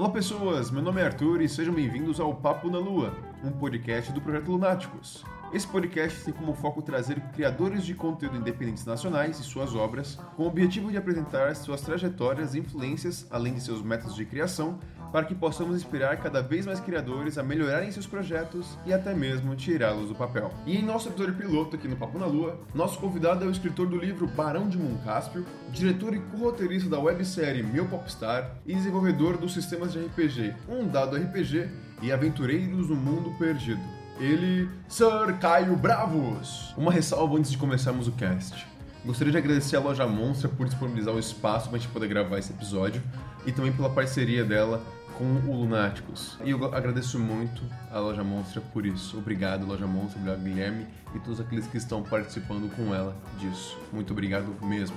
[0.00, 4.10] Olá pessoas, meu nome é Arthur e sejam bem-vindos ao Papo na Lua, um podcast
[4.12, 5.22] do Projeto Lunáticos.
[5.52, 10.44] Esse podcast tem como foco trazer criadores de conteúdo independentes nacionais e suas obras, com
[10.44, 14.78] o objetivo de apresentar suas trajetórias e influências, além de seus métodos de criação,
[15.12, 19.54] para que possamos inspirar cada vez mais criadores a melhorarem seus projetos e até mesmo
[19.56, 20.52] tirá-los do papel.
[20.66, 23.86] E em nosso episódio piloto aqui no Papo na Lua, nosso convidado é o escritor
[23.86, 29.54] do livro Barão de Moncaspio, diretor e co-roteirista da websérie Meu Popstar e desenvolvedor dos
[29.54, 31.68] sistemas de RPG Um Dado RPG
[32.02, 36.74] e Aventureiros no Mundo Perdido ele, Sir Caio Bravos.
[36.76, 38.66] Uma ressalva antes de começarmos o cast.
[39.04, 42.38] Gostaria de agradecer a Loja Monstra por disponibilizar o espaço para a gente poder gravar
[42.38, 43.02] esse episódio
[43.46, 44.82] e também pela parceria dela
[45.20, 46.38] com o Lunáticos.
[46.42, 49.18] E eu agradeço muito a Loja Monstra por isso.
[49.18, 53.78] Obrigado, Loja Monstra, obrigado, Guilherme e todos aqueles que estão participando com ela disso.
[53.92, 54.96] Muito obrigado mesmo.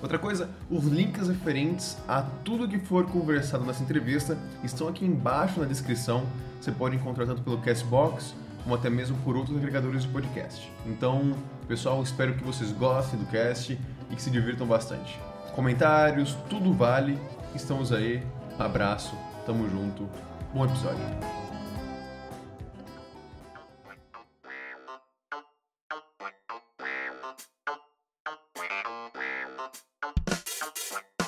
[0.00, 5.60] Outra coisa, os links referentes a tudo que for conversado nessa entrevista estão aqui embaixo
[5.60, 6.24] na descrição.
[6.58, 10.72] Você pode encontrar tanto pelo Castbox como até mesmo por outros agregadores de podcast.
[10.86, 11.36] Então,
[11.68, 13.78] pessoal, espero que vocês gostem do cast
[14.10, 15.20] e que se divirtam bastante.
[15.54, 17.18] Comentários, tudo vale.
[17.54, 18.22] Estamos aí.
[18.58, 20.08] Abraço, tamo junto.
[20.54, 21.00] Bom episódio.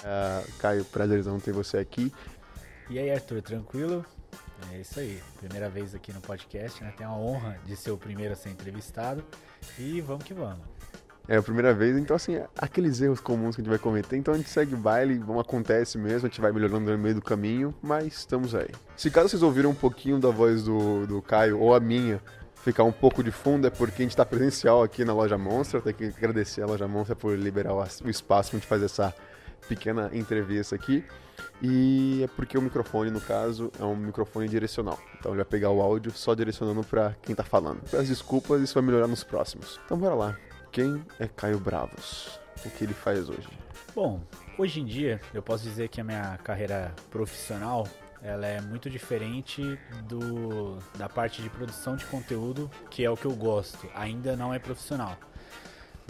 [0.04, 2.12] Uh, Caio, prazerzão ter você aqui.
[2.90, 4.04] E aí, Arthur, tranquilo?
[4.72, 6.92] É isso aí, primeira vez aqui no podcast, né?
[6.96, 9.24] Tem a honra de ser o primeiro a ser entrevistado
[9.78, 10.66] e vamos que vamos.
[11.27, 14.34] É a primeira vez, então assim, aqueles erros comuns que a gente vai cometer, então
[14.34, 17.75] a gente segue o baile, acontece mesmo, a gente vai melhorando no meio do caminho,
[17.83, 18.69] mas estamos aí.
[18.94, 22.20] Se caso vocês ouviram um pouquinho da voz do, do Caio ou a minha,
[22.56, 25.81] ficar um pouco de fundo é porque a gente está presencial aqui na Loja Monstra,
[25.81, 29.14] tem que agradecer a Loja Monstra por liberar o espaço para a gente fazer essa
[29.66, 31.05] pequena entrevista aqui.
[31.62, 34.98] E é porque o microfone, no caso, é um microfone direcional.
[35.19, 37.81] Então ele vai pegar o áudio só direcionando para quem tá falando.
[37.91, 39.81] Peço desculpas, isso vai melhorar nos próximos.
[39.84, 40.37] Então bora lá.
[40.74, 42.40] Quem é Caio Bravos?
[42.66, 43.48] O que ele faz hoje?
[43.94, 44.20] Bom,
[44.58, 47.86] hoje em dia eu posso dizer que a minha carreira profissional
[48.20, 53.24] ela é muito diferente do da parte de produção de conteúdo, que é o que
[53.24, 53.88] eu gosto.
[53.94, 55.16] Ainda não é profissional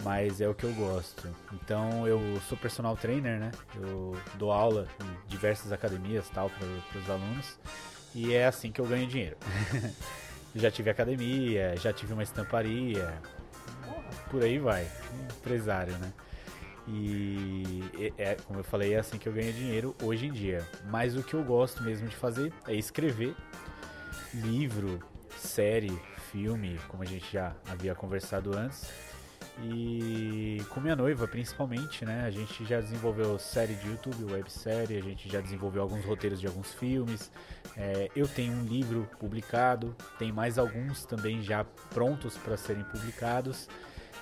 [0.03, 1.29] mas é o que eu gosto.
[1.53, 3.51] Então eu sou personal trainer, né?
[3.75, 7.59] Eu dou aula em diversas academias tal para os alunos
[8.15, 9.37] e é assim que eu ganho dinheiro.
[10.55, 13.13] já tive academia, já tive uma estamparia,
[14.29, 14.87] por aí vai,
[15.37, 16.11] empresário, né?
[16.87, 17.83] E
[18.17, 20.63] é, como eu falei, é assim que eu ganho dinheiro hoje em dia.
[20.89, 23.35] Mas o que eu gosto mesmo de fazer é escrever
[24.33, 24.99] livro,
[25.37, 25.99] série,
[26.31, 28.87] filme, como a gente já havia conversado antes
[29.63, 32.25] e com minha noiva, principalmente, né?
[32.25, 36.47] A gente já desenvolveu série de YouTube, websérie, a gente já desenvolveu alguns roteiros de
[36.47, 37.31] alguns filmes.
[37.77, 41.63] É, eu tenho um livro publicado, tem mais alguns também já
[41.93, 43.69] prontos para serem publicados.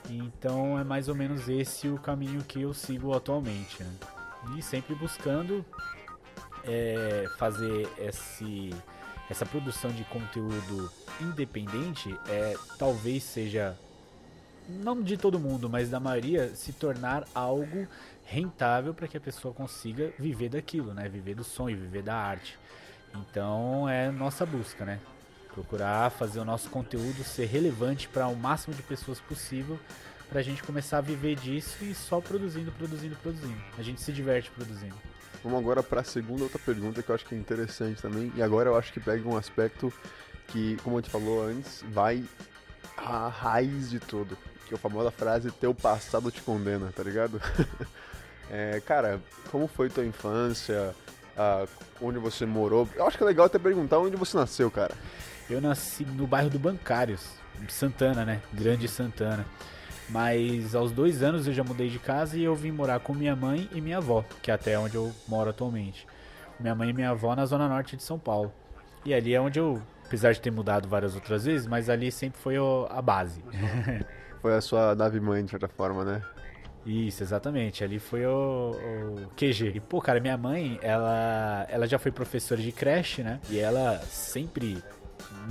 [0.09, 3.81] Então é mais ou menos esse o caminho que eu sigo atualmente.
[3.81, 3.91] Né?
[4.57, 5.65] E sempre buscando
[6.63, 8.69] é, fazer esse,
[9.29, 13.75] essa produção de conteúdo independente, é, talvez seja
[14.67, 17.87] não de todo mundo, mas da maioria, se tornar algo
[18.25, 21.07] rentável para que a pessoa consiga viver daquilo, né?
[21.09, 22.57] Viver do sonho, viver da arte.
[23.15, 24.99] Então é nossa busca, né?
[25.53, 29.79] Procurar fazer o nosso conteúdo ser relevante para o máximo de pessoas possível
[30.29, 33.61] para a gente começar a viver disso e só produzindo, produzindo, produzindo.
[33.77, 34.95] A gente se diverte produzindo.
[35.43, 38.31] Vamos agora para a segunda outra pergunta que eu acho que é interessante também.
[38.35, 39.93] E agora eu acho que pega um aspecto
[40.47, 42.23] que, como a gente falou antes, vai
[42.97, 44.37] a raiz de tudo
[44.67, 47.41] que é a famosa frase teu passado te condena, tá ligado?
[48.49, 49.19] é, cara,
[49.51, 50.95] como foi tua infância?
[51.37, 51.65] Ah,
[52.01, 52.87] onde você morou?
[52.95, 54.93] Eu acho que é legal até perguntar onde você nasceu, cara.
[55.49, 57.27] Eu nasci no bairro do Bancários,
[57.67, 58.41] Santana, né?
[58.53, 59.45] Grande Santana.
[60.09, 63.35] Mas aos dois anos eu já mudei de casa e eu vim morar com minha
[63.35, 66.05] mãe e minha avó, que é até onde eu moro atualmente.
[66.59, 68.53] Minha mãe e minha avó na zona norte de São Paulo.
[69.05, 72.39] E ali é onde eu, apesar de ter mudado várias outras vezes, mas ali sempre
[72.39, 72.55] foi
[72.89, 73.43] a base.
[74.43, 76.21] foi a sua nave mãe, de certa forma, né?
[76.85, 77.81] Isso, exatamente.
[77.81, 79.71] Ali foi o, o, QG.
[79.75, 83.39] E, pô, cara, minha mãe, ela, ela já foi professora de creche, né?
[83.49, 84.83] E ela sempre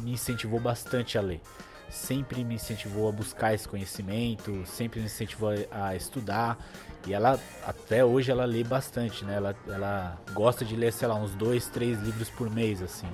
[0.03, 1.41] me incentivou bastante a ler.
[1.89, 6.59] Sempre me incentivou a buscar esse conhecimento, sempre me incentivou a, a estudar.
[7.07, 9.37] E ela, até hoje, ela lê bastante, né?
[9.37, 13.09] Ela, ela gosta de ler, sei lá, uns dois, três livros por mês, assim.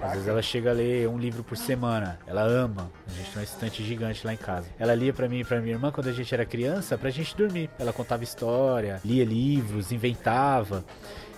[0.00, 2.18] Às vezes ela chega a ler um livro por semana.
[2.26, 2.90] Ela ama.
[3.06, 4.68] A gente tem uma estante gigante lá em casa.
[4.78, 7.36] Ela lia para mim e pra minha irmã quando a gente era criança pra gente
[7.36, 7.70] dormir.
[7.78, 10.84] Ela contava história, lia livros, inventava.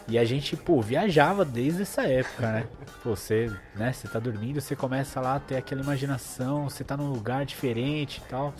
[0.08, 2.66] E a gente, pô, viajava desde essa época, né?
[3.04, 6.96] Pô, você, né, você tá dormindo, você começa lá a ter aquela imaginação, você tá
[6.96, 8.54] num lugar diferente e tal.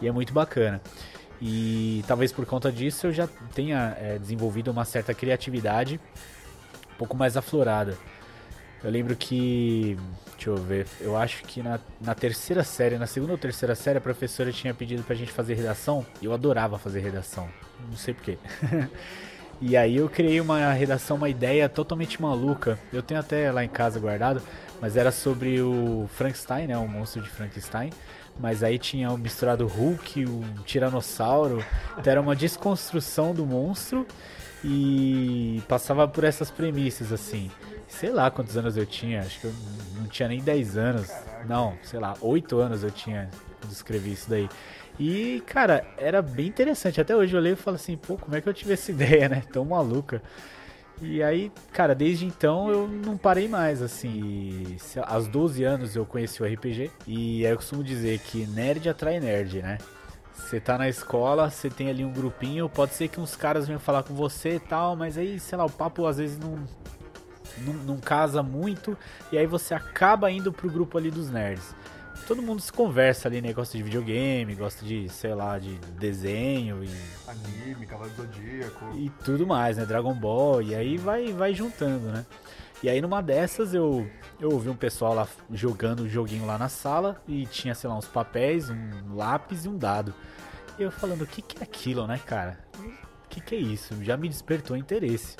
[0.00, 0.80] E é muito bacana.
[1.40, 5.98] E talvez por conta disso eu já tenha é, desenvolvido uma certa criatividade
[6.92, 7.96] um pouco mais aflorada.
[8.82, 9.96] Eu lembro que.
[10.34, 10.86] Deixa eu ver.
[11.00, 14.72] Eu acho que na, na terceira série, na segunda ou terceira série, a professora tinha
[14.72, 16.04] pedido pra gente fazer redação.
[16.20, 17.48] E eu adorava fazer redação.
[17.88, 18.38] Não sei porquê.
[19.60, 22.78] e aí eu criei uma redação, uma ideia totalmente maluca.
[22.90, 24.40] Eu tenho até lá em casa guardado.
[24.80, 26.78] Mas era sobre o Frankenstein, né?
[26.78, 27.90] O monstro de Frankenstein.
[28.38, 31.62] Mas aí tinha misturado Hulk, um Tiranossauro.
[31.98, 34.06] Então era uma desconstrução do monstro.
[34.64, 37.50] E passava por essas premissas, assim
[37.90, 39.52] sei lá quantos anos eu tinha, acho que eu
[39.98, 41.10] não tinha nem 10 anos.
[41.46, 43.28] Não, sei lá, 8 anos eu tinha
[43.60, 44.48] quando escrevi isso daí.
[44.98, 47.00] E, cara, era bem interessante.
[47.00, 49.28] Até hoje eu leio e falo assim, pô, como é que eu tive essa ideia,
[49.28, 49.42] né?
[49.52, 50.22] Tão maluca.
[51.02, 54.76] E aí, cara, desde então eu não parei mais, assim.
[55.06, 56.90] Aos 12 anos eu conheci o RPG.
[57.06, 59.78] E aí eu costumo dizer que nerd atrai nerd, né?
[60.34, 63.78] Você tá na escola, você tem ali um grupinho, pode ser que uns caras venham
[63.78, 66.58] falar com você e tal, mas aí, sei lá, o papo às vezes não,
[67.58, 68.96] não, não casa muito,
[69.30, 71.74] e aí você acaba indo pro grupo ali dos nerds
[72.30, 73.52] todo mundo se conversa ali, né?
[73.52, 76.90] Gosta de videogame, gosta de, sei lá, de desenho e.
[77.26, 78.84] Anime, Cavalo do Zodíaco.
[78.94, 79.84] E tudo mais, né?
[79.84, 80.62] Dragon Ball.
[80.62, 82.24] E aí vai, vai juntando, né?
[82.84, 84.08] E aí numa dessas eu,
[84.38, 87.90] eu ouvi um pessoal lá jogando o um joguinho lá na sala e tinha, sei
[87.90, 90.14] lá, uns papéis, um lápis e um dado.
[90.78, 92.60] E eu falando, o que, que é aquilo, né, cara?
[92.78, 94.02] O que, que é isso?
[94.04, 95.36] Já me despertou interesse.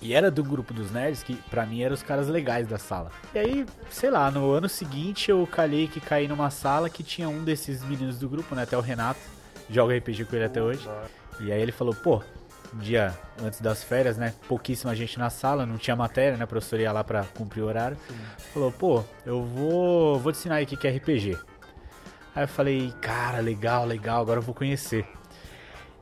[0.00, 3.10] E era do grupo dos nerds que pra mim eram os caras legais da sala.
[3.34, 7.28] E aí, sei lá, no ano seguinte eu calhei que caí numa sala que tinha
[7.28, 8.62] um desses meninos do grupo, né?
[8.62, 9.20] Até o Renato,
[9.68, 10.88] joga RPG com ele até hoje.
[11.40, 12.22] E aí ele falou, pô,
[12.72, 13.12] um dia
[13.42, 14.34] antes das férias, né?
[14.46, 16.44] Pouquíssima gente na sala, não tinha matéria, né?
[16.44, 17.96] A professora ia lá pra cumprir o horário.
[18.08, 18.14] Sim.
[18.52, 21.36] Falou, pô, eu vou, vou te ensinar aí o que é RPG.
[22.36, 25.04] Aí eu falei, cara, legal, legal, agora eu vou conhecer.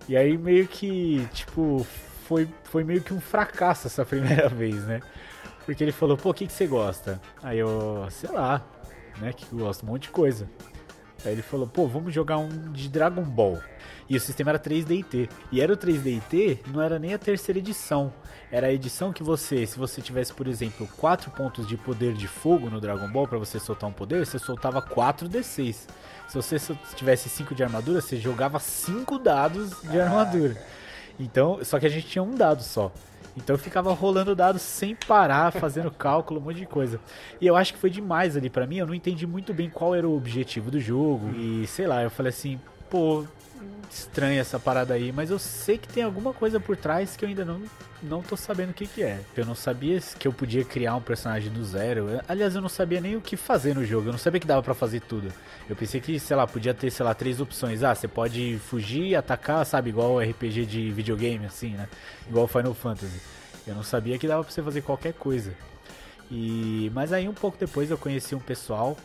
[0.07, 1.87] E aí meio que, tipo,
[2.27, 5.01] foi, foi meio que um fracasso essa primeira vez, né?
[5.65, 7.21] Porque ele falou, pô, o que, que você gosta?
[7.43, 8.65] Aí eu, sei lá,
[9.19, 9.33] né?
[9.33, 10.49] Que eu gosto, um monte de coisa.
[11.25, 13.59] Aí ele falou, pô, vamos jogar um de Dragon Ball.
[14.09, 15.29] E o sistema era 3DT.
[15.51, 18.13] E era o 3DT, não era nem a terceira edição.
[18.51, 22.29] Era a edição que você, se você tivesse, por exemplo, 4 pontos de poder de
[22.29, 25.89] fogo no Dragon Ball para você soltar um poder, você soltava 4d6.
[26.29, 26.57] Se você
[26.95, 30.57] tivesse 5 de armadura, você jogava 5 dados de armadura.
[31.19, 32.93] Então, só que a gente tinha um dado só.
[33.37, 36.99] Então eu ficava rolando dados sem parar, fazendo cálculo, um monte de coisa.
[37.41, 39.95] E eu acho que foi demais ali para mim, eu não entendi muito bem qual
[39.95, 41.35] era o objetivo do jogo.
[41.37, 42.59] E sei lá, eu falei assim,
[42.89, 43.25] pô,
[43.91, 47.29] estranha essa parada aí, mas eu sei que tem alguma coisa por trás que eu
[47.29, 47.63] ainda não,
[48.03, 49.21] não tô sabendo o que, que é.
[49.37, 52.21] Eu não sabia que eu podia criar um personagem do zero.
[52.29, 54.09] Aliás, eu não sabia nem o que fazer no jogo.
[54.09, 55.33] Eu não sabia que dava para fazer tudo.
[55.69, 57.83] Eu pensei que, sei lá, podia ter, sei lá, três opções.
[57.83, 59.91] Ah, você pode fugir, atacar, sabe?
[59.91, 61.89] Igual RPG de videogame, assim, né?
[62.29, 63.21] Igual Final Fantasy.
[63.67, 65.53] Eu não sabia que dava pra você fazer qualquer coisa.
[66.31, 68.97] E mas aí um pouco depois eu conheci um pessoal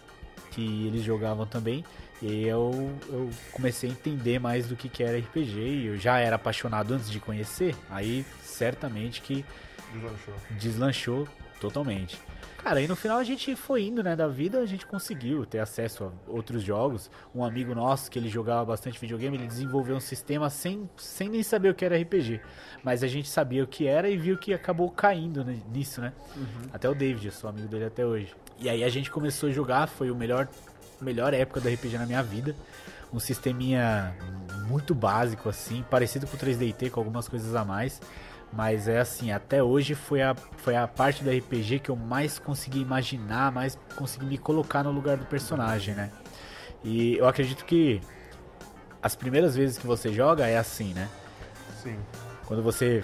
[0.52, 1.84] que eles jogavam também
[2.22, 5.60] e eu, eu comecei a entender mais do que, que era RPG.
[5.60, 9.44] E eu já era apaixonado antes de conhecer, aí certamente que
[9.92, 11.28] deslanchou, deslanchou
[11.60, 12.20] totalmente.
[12.64, 15.58] Cara, e no final a gente foi indo, né, da vida, a gente conseguiu ter
[15.58, 17.10] acesso a outros jogos.
[17.34, 21.42] Um amigo nosso que ele jogava bastante videogame, ele desenvolveu um sistema sem, sem nem
[21.42, 22.40] saber o que era RPG.
[22.84, 26.14] Mas a gente sabia o que era e viu que acabou caindo nisso, né?
[26.36, 26.70] Uhum.
[26.72, 28.36] Até o David, eu sou amigo dele até hoje.
[28.60, 30.48] E aí a gente começou a jogar, foi o melhor
[31.02, 32.56] melhor época do RPG na minha vida.
[33.14, 34.16] Um sisteminha
[34.68, 38.02] muito básico, assim, parecido com o 3DT, com algumas coisas a mais.
[38.54, 42.38] Mas é assim, até hoje foi a, foi a parte do RPG que eu mais
[42.38, 46.12] consegui imaginar, mais consegui me colocar no lugar do personagem, né?
[46.84, 48.02] E eu acredito que
[49.02, 51.10] as primeiras vezes que você joga é assim, né?
[51.82, 51.98] Sim.
[52.46, 53.04] Quando você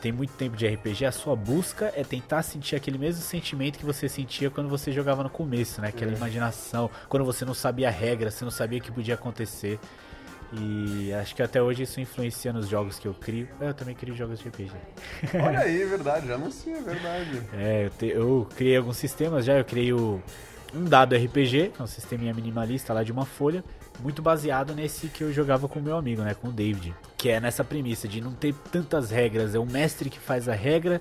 [0.00, 3.84] tem muito tempo de RPG, a sua busca é tentar sentir aquele mesmo sentimento que
[3.84, 5.88] você sentia quando você jogava no começo, né?
[5.88, 6.14] Aquela é.
[6.14, 9.78] imaginação, quando você não sabia a regra, você não sabia o que podia acontecer.
[10.52, 13.48] E acho que até hoje isso influencia nos jogos que eu crio.
[13.60, 14.72] Eu também crio jogos de RPG.
[15.34, 17.42] Olha aí, é verdade, já anuncia, é verdade.
[17.52, 20.22] É, eu, te, eu criei alguns sistemas já, eu criei o,
[20.74, 23.62] um dado RPG, um sisteminha minimalista lá de uma folha
[24.00, 27.40] muito baseado nesse que eu jogava com meu amigo, né, com o David, que é
[27.40, 31.00] nessa premissa de não ter tantas regras, é o mestre que faz a regra,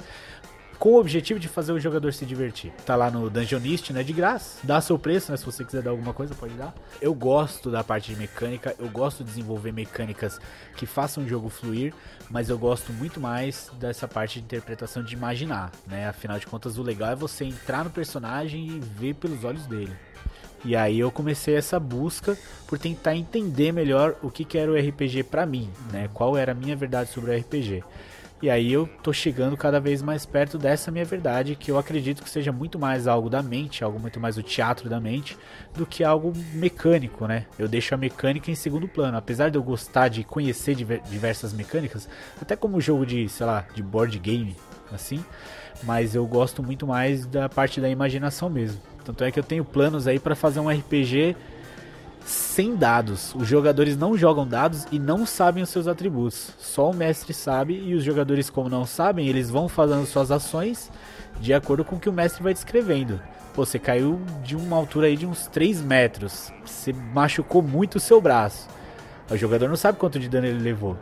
[0.80, 2.72] com o objetivo de fazer o jogador se divertir.
[2.86, 5.92] Tá lá no Dungeonist, né, de graça, dá seu preço, né, se você quiser dar
[5.92, 6.74] alguma coisa, pode dar.
[7.02, 10.40] Eu gosto da parte de mecânica, eu gosto de desenvolver mecânicas
[10.76, 11.94] que façam o jogo fluir,
[12.30, 16.08] mas eu gosto muito mais dessa parte de interpretação de imaginar, né?
[16.08, 19.96] Afinal de contas, o legal é você entrar no personagem e ver pelos olhos dele.
[20.66, 22.38] E aí eu comecei essa busca
[22.68, 26.10] por tentar entender melhor o que, que era o RPG para mim, né?
[26.14, 27.84] Qual era a minha verdade sobre o RPG.
[28.40, 32.22] E aí eu tô chegando cada vez mais perto dessa minha verdade, que eu acredito
[32.22, 35.36] que seja muito mais algo da mente, algo muito mais o teatro da mente,
[35.74, 37.48] do que algo mecânico, né?
[37.58, 39.18] Eu deixo a mecânica em segundo plano.
[39.18, 42.08] Apesar de eu gostar de conhecer diversas mecânicas,
[42.40, 44.56] até como jogo de, sei lá, de board game,
[44.94, 45.26] assim,
[45.82, 48.80] mas eu gosto muito mais da parte da imaginação mesmo.
[49.08, 51.34] Tanto é que eu tenho planos aí para fazer um RPG
[52.26, 53.34] sem dados.
[53.36, 56.52] Os jogadores não jogam dados e não sabem os seus atributos.
[56.60, 60.92] Só o mestre sabe e os jogadores, como não sabem, eles vão fazendo suas ações
[61.40, 63.22] de acordo com o que o mestre vai descrevendo.
[63.54, 66.52] Pô, você caiu de uma altura aí de uns 3 metros.
[66.66, 68.68] Você machucou muito o seu braço.
[69.32, 70.98] O jogador não sabe quanto de dano ele levou.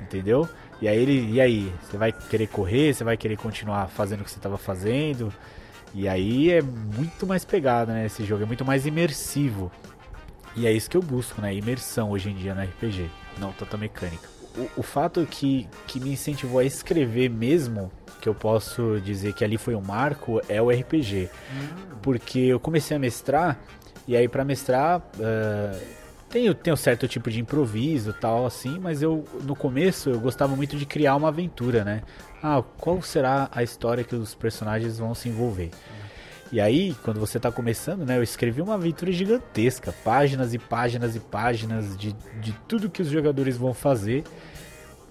[0.00, 0.48] Entendeu?
[0.80, 1.30] E aí ele.
[1.30, 1.70] E aí?
[1.82, 2.94] Você vai querer correr?
[2.94, 5.30] Você vai querer continuar fazendo o que você estava fazendo?
[5.98, 8.06] E aí é muito mais pegado, né?
[8.06, 9.68] Esse jogo é muito mais imersivo.
[10.54, 11.52] E é isso que eu busco, né?
[11.52, 14.28] Imersão hoje em dia no RPG, não tanta mecânica.
[14.56, 17.90] O, o fato que, que me incentivou a escrever mesmo,
[18.20, 21.28] que eu posso dizer que ali foi um marco, é o RPG.
[21.52, 21.66] Hum.
[22.00, 23.58] Porque eu comecei a mestrar,
[24.06, 25.00] e aí para mestrar.
[25.16, 25.97] Uh,
[26.28, 30.76] tenho, tenho certo tipo de improviso tal assim, mas eu no começo eu gostava muito
[30.76, 32.02] de criar uma aventura, né?
[32.42, 35.70] Ah, qual será a história que os personagens vão se envolver?
[36.50, 41.14] E aí, quando você está começando, né, eu escrevi uma aventura gigantesca, páginas e páginas
[41.14, 44.24] e páginas de, de tudo que os jogadores vão fazer.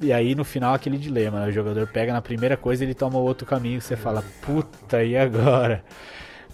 [0.01, 1.47] E aí no final aquele dilema, né?
[1.47, 5.17] o jogador pega na primeira coisa e ele toma outro caminho, você fala, puta, e
[5.17, 5.83] agora?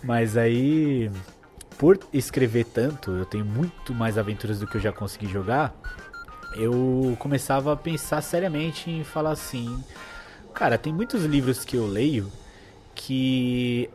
[0.04, 1.10] Mas aí,
[1.78, 5.74] por escrever tanto, eu tenho muito mais aventuras do que eu já consegui jogar,
[6.56, 9.84] eu começava a pensar seriamente em falar assim,
[10.54, 12.32] cara, tem muitos livros que eu leio
[12.94, 13.90] que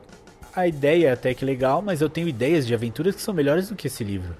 [0.54, 3.68] a ideia é até que legal, mas eu tenho ideias de aventuras que são melhores
[3.68, 4.36] do que esse livro.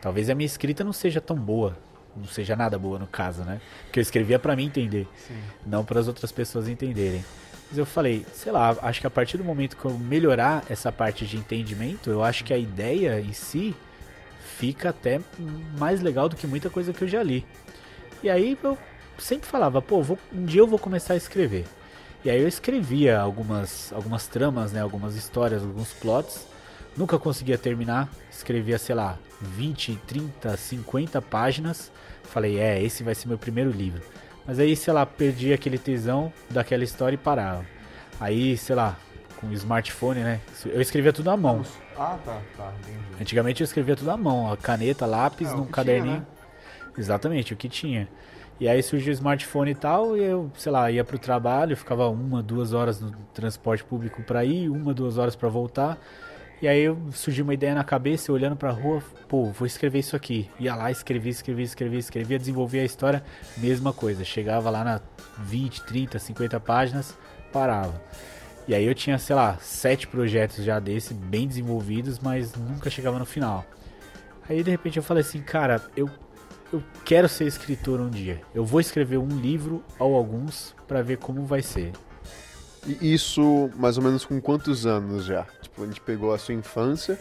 [0.00, 1.76] Talvez a minha escrita não seja tão boa,
[2.14, 3.60] não seja nada boa no caso, né?
[3.84, 5.38] Porque eu escrevia para mim entender, Sim.
[5.64, 7.24] não para as outras pessoas entenderem.
[7.74, 10.92] Mas eu falei, sei lá, acho que a partir do momento que eu melhorar essa
[10.92, 13.74] parte de entendimento, eu acho que a ideia em si
[14.56, 15.20] fica até
[15.76, 17.44] mais legal do que muita coisa que eu já li.
[18.22, 18.78] E aí eu
[19.18, 21.64] sempre falava, pô, vou, um dia eu vou começar a escrever.
[22.24, 26.46] E aí eu escrevia algumas, algumas tramas, né, algumas histórias, alguns plots.
[26.96, 28.08] Nunca conseguia terminar.
[28.30, 31.90] Escrevia, sei lá, 20, 30, 50 páginas.
[32.22, 34.00] Falei, é, esse vai ser meu primeiro livro.
[34.46, 37.64] Mas aí, sei lá, perdi aquele tesão daquela história e parava.
[38.20, 38.96] Aí, sei lá,
[39.40, 40.40] com o smartphone, né?
[40.66, 41.62] Eu escrevia tudo à mão.
[41.96, 42.98] Ah, tá, tá, entendi.
[43.20, 46.14] Antigamente eu escrevia tudo à mão, ó, caneta, lápis, é, num caderninho.
[46.14, 46.94] Tinha, né?
[46.98, 48.08] Exatamente, o que tinha.
[48.60, 52.08] E aí surgiu o smartphone e tal, e eu, sei lá, ia pro trabalho, ficava
[52.08, 55.98] uma, duas horas no transporte público para ir, uma, duas horas para voltar.
[56.64, 60.16] E aí surgiu uma ideia na cabeça, eu olhando pra rua, pô, vou escrever isso
[60.16, 60.48] aqui.
[60.58, 63.22] Ia lá, escrevia, escrevia, escrevia, escrevia, desenvolvia a história,
[63.58, 64.24] mesma coisa.
[64.24, 64.98] Chegava lá na
[65.40, 67.18] 20, 30, 50 páginas,
[67.52, 68.00] parava.
[68.66, 73.18] E aí eu tinha, sei lá, sete projetos já desse, bem desenvolvidos, mas nunca chegava
[73.18, 73.62] no final.
[74.48, 76.08] Aí de repente eu falei assim, cara, eu
[76.72, 78.40] eu quero ser escritor um dia.
[78.54, 81.92] Eu vou escrever um livro ou alguns para ver como vai ser.
[82.86, 85.46] E isso mais ou menos com quantos anos já?
[85.74, 87.18] Tipo, a gente pegou a sua infância,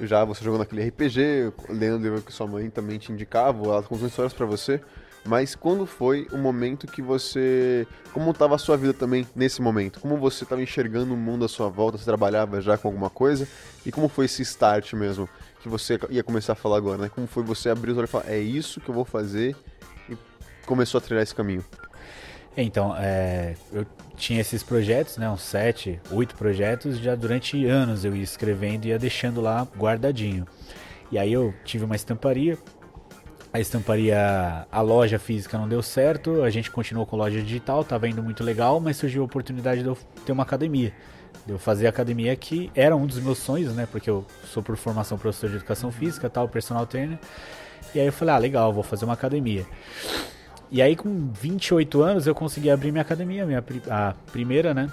[0.00, 4.08] já você jogou naquele RPG, lendo livro que sua mãe também te indicava, ela contou
[4.08, 4.80] histórias para você.
[5.24, 7.86] Mas quando foi o momento que você.
[8.12, 10.00] Como estava a sua vida também nesse momento?
[10.00, 11.96] Como você estava enxergando o mundo à sua volta?
[11.96, 13.46] Você trabalhava já com alguma coisa?
[13.86, 15.28] E como foi esse start mesmo?
[15.62, 17.08] que você ia começar a falar agora, né?
[17.08, 19.54] Como foi você abrir os olhos e falar, é isso que eu vou fazer
[20.08, 20.18] e
[20.66, 21.64] começou a trilhar esse caminho?
[22.56, 28.14] Então, é, eu tinha esses projetos, né, uns sete, oito projetos, já durante anos eu
[28.14, 30.46] ia escrevendo e ia deixando lá guardadinho.
[31.10, 32.58] E aí eu tive uma estamparia,
[33.52, 38.08] a estamparia, a loja física não deu certo, a gente continuou com loja digital, tava
[38.08, 40.92] indo muito legal, mas surgiu a oportunidade de eu ter uma academia
[41.46, 43.86] de eu fazer academia que era um dos meus sonhos, né?
[43.90, 47.18] Porque eu sou por formação professor de educação física, tal, personal trainer.
[47.94, 49.66] E aí eu falei, ah, legal, vou fazer uma academia.
[50.72, 54.90] E aí com 28 anos eu consegui abrir minha academia, minha a primeira, né?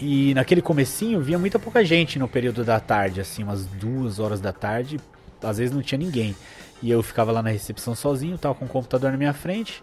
[0.00, 4.40] E naquele comecinho via muita pouca gente no período da tarde, assim, umas duas horas
[4.40, 4.98] da tarde,
[5.42, 6.34] às vezes não tinha ninguém.
[6.82, 9.82] E eu ficava lá na recepção sozinho, tava com o computador na minha frente.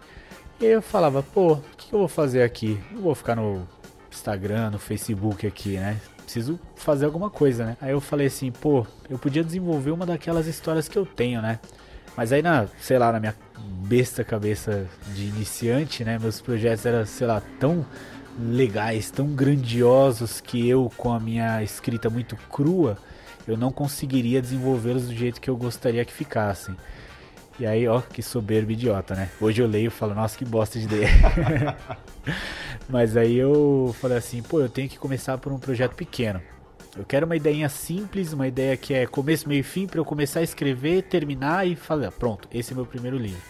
[0.60, 2.76] E aí eu falava, pô, o que, que eu vou fazer aqui?
[2.90, 3.68] Não vou ficar no
[4.10, 6.00] Instagram, no Facebook aqui, né?
[6.24, 7.76] Preciso fazer alguma coisa, né?
[7.80, 11.60] Aí eu falei assim, pô, eu podia desenvolver uma daquelas histórias que eu tenho, né?
[12.16, 13.36] Mas aí na, sei lá, na minha
[13.86, 16.18] besta cabeça de iniciante, né?
[16.18, 17.84] Meus projetos eram, sei lá, tão
[18.38, 22.98] legais, tão grandiosos que eu, com a minha escrita muito crua,
[23.46, 26.76] eu não conseguiria desenvolvê-los do jeito que eu gostaria que ficassem.
[27.58, 29.30] E aí, ó, que soberbo idiota, né?
[29.40, 31.08] Hoje eu leio e falo, nossa, que bosta de ideia.
[32.88, 36.40] Mas aí eu falei assim, pô, eu tenho que começar por um projeto pequeno.
[36.98, 40.04] Eu quero uma ideinha simples, uma ideia que é começo, meio e fim, para eu
[40.04, 43.40] começar a escrever, terminar e falar, pronto, esse é meu primeiro livro.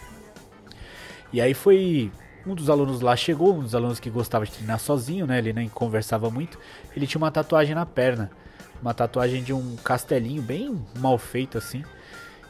[1.33, 2.11] E aí foi
[2.45, 5.39] um dos alunos lá chegou, um dos alunos que gostava de treinar sozinho, né?
[5.39, 6.59] Ele nem conversava muito.
[6.95, 8.29] Ele tinha uma tatuagem na perna,
[8.83, 11.83] uma tatuagem de um castelinho bem mal feito assim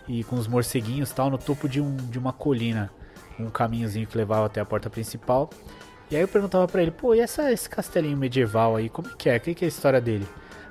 [0.06, 2.92] e com os morceguinhos tal no topo de, um, de uma colina,
[3.40, 5.50] um caminhozinho que levava até a porta principal.
[6.12, 9.30] E aí eu perguntava para ele, pô, e essa, esse castelinho medieval aí, como que
[9.30, 9.38] é?
[9.38, 10.28] O que é a história dele?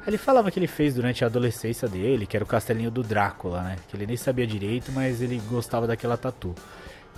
[0.07, 3.63] Ele falava que ele fez durante a adolescência dele, que era o castelinho do Drácula,
[3.63, 3.77] né?
[3.89, 6.55] Que ele nem sabia direito, mas ele gostava daquela tatu.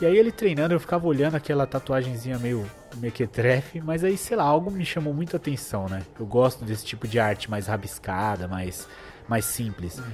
[0.00, 4.44] E aí ele treinando, eu ficava olhando aquela tatuagenzinha meio mequetrefe, mas aí, sei lá,
[4.44, 6.02] algo me chamou muito atenção, né?
[6.18, 8.88] Eu gosto desse tipo de arte mais rabiscada, mais,
[9.28, 9.98] mais simples.
[9.98, 10.04] Uhum.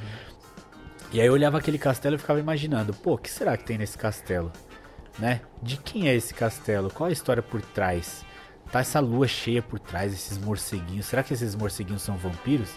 [1.13, 3.79] E aí eu olhava aquele castelo e ficava imaginando, pô, o que será que tem
[3.79, 4.51] nesse castelo?
[5.21, 5.41] Né?
[5.63, 6.91] De quem é esse castelo?
[6.91, 8.26] Qual a história por trás?
[8.71, 11.07] Tá essa lua cheia por trás, esses morceguinhos.
[11.07, 12.71] Será que esses morceguinhos são vampiros?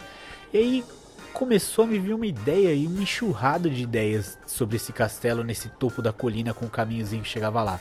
[0.53, 0.86] E aí
[1.34, 5.69] começou a me vir uma ideia e uma enxurrada de ideias sobre esse castelo nesse
[5.69, 7.79] topo da colina com o caminhozinho que chegava lá.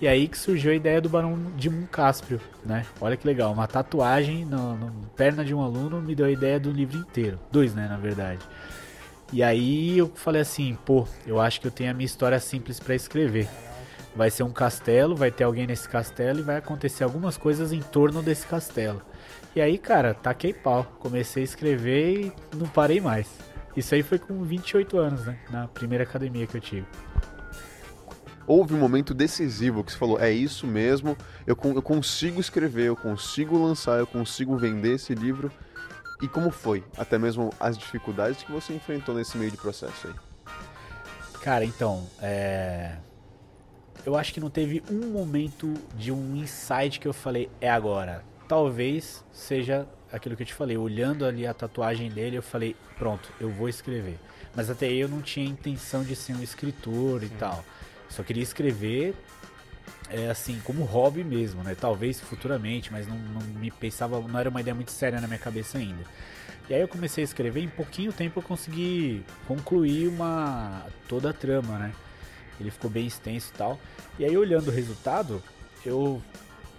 [0.00, 2.84] E aí que surgiu a ideia do Barão de Moncasprio, né?
[3.00, 4.76] Olha que legal, uma tatuagem na
[5.16, 7.38] perna de um aluno me deu a ideia do livro inteiro.
[7.52, 8.40] Dois, né, na verdade.
[9.32, 12.80] E aí eu falei assim, pô, eu acho que eu tenho a minha história simples
[12.80, 13.48] para escrever.
[14.14, 17.80] Vai ser um castelo, vai ter alguém nesse castelo e vai acontecer algumas coisas em
[17.80, 19.00] torno desse castelo.
[19.56, 20.84] E aí, cara, taquei pau.
[20.98, 23.28] Comecei a escrever e não parei mais.
[23.76, 25.38] Isso aí foi com 28 anos, né?
[25.50, 26.86] Na primeira academia que eu tive.
[28.46, 31.16] Houve um momento decisivo que você falou: é isso mesmo,
[31.46, 35.50] eu, eu consigo escrever, eu consigo lançar, eu consigo vender esse livro
[36.22, 40.14] e como foi, até mesmo as dificuldades que você enfrentou nesse meio de processo aí?
[41.40, 42.96] Cara, então, é...
[44.04, 48.24] eu acho que não teve um momento de um insight que eu falei, é agora.
[48.48, 53.32] Talvez seja aquilo que eu te falei, olhando ali a tatuagem dele, eu falei, pronto,
[53.40, 54.18] eu vou escrever.
[54.54, 57.64] Mas até aí eu não tinha intenção de ser um escritor e tal.
[58.08, 59.14] Só queria escrever
[60.10, 61.74] é, assim, como hobby mesmo, né?
[61.74, 65.38] Talvez futuramente, mas não, não me pensava, não era uma ideia muito séria na minha
[65.38, 66.04] cabeça ainda.
[66.68, 71.32] E aí eu comecei a escrever, em pouquinho tempo eu consegui concluir uma toda a
[71.32, 71.92] trama, né?
[72.62, 73.78] Ele ficou bem extenso e tal.
[74.18, 75.42] E aí olhando o resultado,
[75.84, 76.22] eu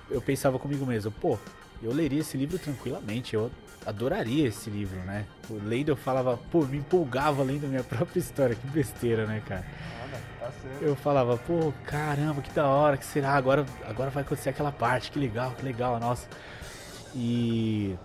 [0.10, 1.40] eu pensava comigo mesmo, pô,
[1.82, 3.50] eu leria esse livro tranquilamente, eu
[3.86, 5.26] adoraria esse livro, né?
[5.50, 9.66] Lendo eu falava, pô, me empolgava lendo a minha própria história, que besteira, né, cara?
[10.40, 13.34] Tá eu falava, pô, caramba, que da hora, que será?
[13.34, 16.28] Agora, agora vai acontecer aquela parte, que legal, que legal, nossa.
[17.16, 17.96] E.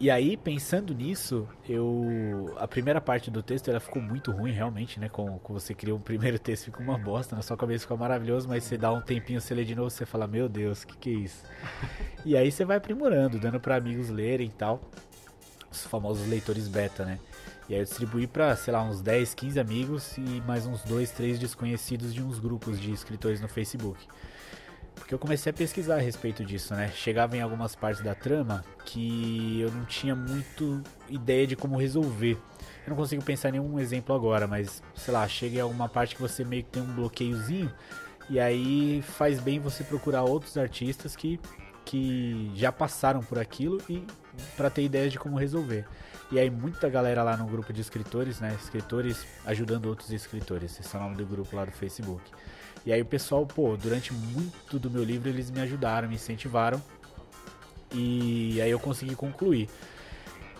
[0.00, 2.54] E aí, pensando nisso, eu.
[2.58, 5.08] A primeira parte do texto ela ficou muito ruim, realmente, né?
[5.08, 7.96] Com, com você cria o um primeiro texto, fica uma bosta, na sua cabeça fica
[7.96, 10.96] maravilhoso, mas você dá um tempinho, você lê de novo, você fala, meu Deus, que
[10.96, 11.44] que é isso?
[12.24, 14.80] e aí você vai aprimorando, dando para amigos lerem e tal.
[15.70, 17.18] Os famosos leitores beta, né?
[17.68, 21.10] E aí eu distribuí para, sei lá, uns 10, 15 amigos e mais uns 2,
[21.12, 24.06] 3 desconhecidos de uns grupos de escritores no Facebook.
[24.94, 26.90] Porque eu comecei a pesquisar a respeito disso, né?
[26.94, 32.38] Chegava em algumas partes da trama que eu não tinha muito ideia de como resolver.
[32.86, 36.14] Eu não consigo pensar em nenhum exemplo agora, mas sei lá, chega em alguma parte
[36.14, 37.72] que você meio que tem um bloqueiozinho
[38.28, 41.38] e aí faz bem você procurar outros artistas que,
[41.84, 44.06] que já passaram por aquilo e
[44.56, 45.86] para ter ideias de como resolver.
[46.32, 48.56] E aí muita galera lá no grupo de escritores, né?
[48.60, 50.80] Escritores ajudando outros escritores.
[50.80, 52.22] Esse é o nome do grupo lá do Facebook.
[52.86, 56.82] E aí o pessoal, pô, durante muito do meu livro eles me ajudaram, me incentivaram.
[57.92, 59.68] E aí eu consegui concluir.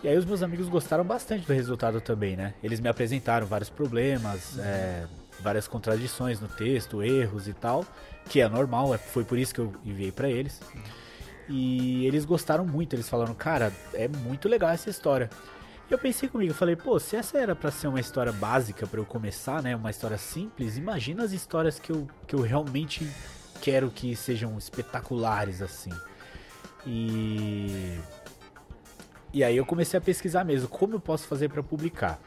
[0.03, 2.53] E aí os meus amigos gostaram bastante do resultado também, né?
[2.63, 4.63] Eles me apresentaram vários problemas, uhum.
[4.63, 5.07] é,
[5.39, 7.85] várias contradições no texto, erros e tal,
[8.29, 10.61] que é normal, é, foi por isso que eu enviei para eles.
[11.47, 15.29] E eles gostaram muito, eles falaram, cara, é muito legal essa história.
[15.89, 19.05] Eu pensei comigo, falei, pô, se essa era para ser uma história básica para eu
[19.05, 23.07] começar, né, uma história simples, imagina as histórias que eu, que eu realmente
[23.61, 25.91] quero que sejam espetaculares assim.
[26.85, 27.99] E
[29.31, 32.19] e aí eu comecei a pesquisar mesmo como eu posso fazer para publicar.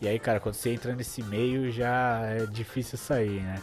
[0.00, 3.62] E aí, cara, quando você entra nesse meio já é difícil sair, né?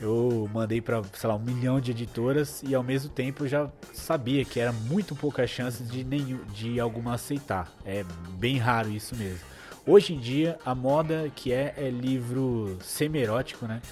[0.00, 4.44] Eu mandei para, sei lá, um milhão de editoras e ao mesmo tempo já sabia
[4.44, 7.72] que era muito pouca chance de nenhum, de alguma aceitar.
[7.84, 8.04] É
[8.38, 9.40] bem raro isso mesmo.
[9.84, 13.82] Hoje em dia a moda que é é livro semi-erótico, né?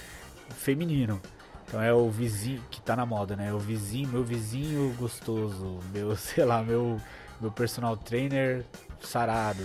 [0.55, 1.21] Feminino.
[1.67, 3.53] Então é o vizinho que tá na moda, né?
[3.53, 7.01] O vizinho, meu vizinho gostoso, meu, sei lá, meu
[7.39, 8.65] meu personal trainer
[8.99, 9.63] sarado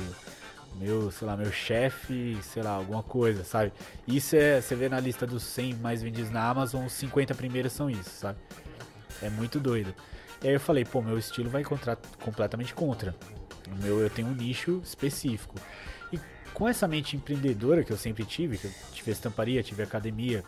[0.76, 3.72] meu, sei lá, meu chefe, sei lá, alguma coisa, sabe?
[4.06, 7.72] Isso é, você vê na lista dos 100 mais vendidos na Amazon, os 50 primeiros
[7.72, 8.38] são isso, sabe?
[9.20, 9.94] É muito doido.
[10.42, 13.14] E aí eu falei, pô, meu estilo vai encontrar completamente contra.
[13.70, 15.54] O meu, eu tenho um nicho específico.
[16.12, 16.18] E
[16.52, 20.42] com essa mente empreendedora que eu sempre tive, que eu tive estamparia, tive academia,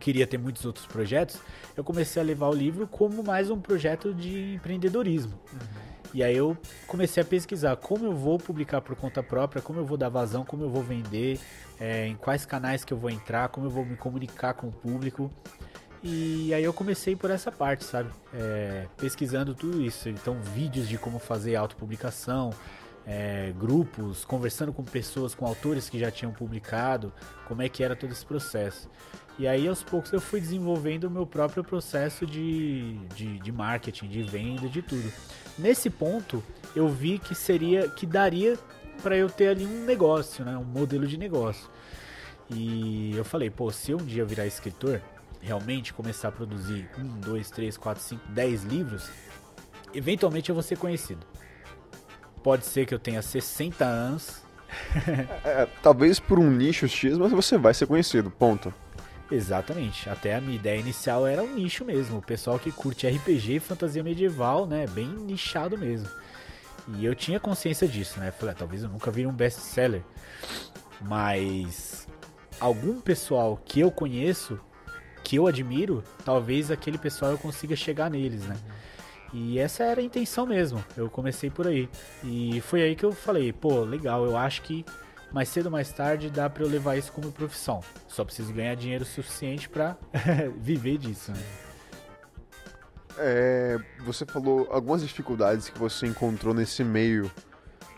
[0.00, 1.38] queria ter muitos outros projetos,
[1.76, 5.38] eu comecei a levar o livro como mais um projeto de empreendedorismo.
[5.52, 5.91] Uhum.
[6.14, 9.86] E aí eu comecei a pesquisar como eu vou publicar por conta própria, como eu
[9.86, 11.40] vou dar vazão, como eu vou vender,
[11.80, 14.72] é, em quais canais que eu vou entrar, como eu vou me comunicar com o
[14.72, 15.30] público.
[16.02, 18.10] E aí eu comecei por essa parte, sabe?
[18.34, 20.08] É, pesquisando tudo isso.
[20.08, 22.50] Então, vídeos de como fazer autopublicação,
[23.06, 27.12] é, grupos, conversando com pessoas, com autores que já tinham publicado,
[27.46, 28.90] como é que era todo esse processo.
[29.38, 34.08] E aí aos poucos eu fui desenvolvendo o meu próprio processo de, de, de marketing,
[34.08, 35.10] de venda, de tudo.
[35.58, 36.42] Nesse ponto,
[36.76, 38.58] eu vi que seria, que daria
[39.02, 41.68] para eu ter ali um negócio, né, um modelo de negócio.
[42.50, 45.00] E eu falei, pô, se eu um dia virar escritor,
[45.40, 49.08] realmente começar a produzir um, dois, três, quatro, cinco, dez livros,
[49.94, 51.26] eventualmente eu vou ser conhecido.
[52.42, 54.42] Pode ser que eu tenha 60 anos.
[55.44, 58.72] é, talvez por um nicho X, mas você vai ser conhecido, ponto.
[59.32, 60.10] Exatamente.
[60.10, 62.18] Até a minha ideia inicial era um nicho mesmo.
[62.18, 64.86] O pessoal que curte RPG e fantasia medieval, né?
[64.88, 66.08] Bem nichado mesmo.
[66.98, 68.30] E eu tinha consciência disso, né?
[68.30, 70.02] Falei, ah, talvez eu nunca vire um best-seller.
[71.00, 72.06] Mas
[72.60, 74.60] algum pessoal que eu conheço,
[75.24, 78.56] que eu admiro, talvez aquele pessoal eu consiga chegar neles, né?
[79.32, 80.84] E essa era a intenção mesmo.
[80.94, 81.88] Eu comecei por aí.
[82.22, 84.84] E foi aí que eu falei, pô, legal, eu acho que
[85.32, 87.80] mais cedo ou mais tarde dá para eu levar isso como profissão.
[88.08, 89.96] Só preciso ganhar dinheiro suficiente para
[90.58, 91.32] viver disso.
[91.32, 91.42] Né?
[93.18, 97.30] É, você falou algumas dificuldades que você encontrou nesse meio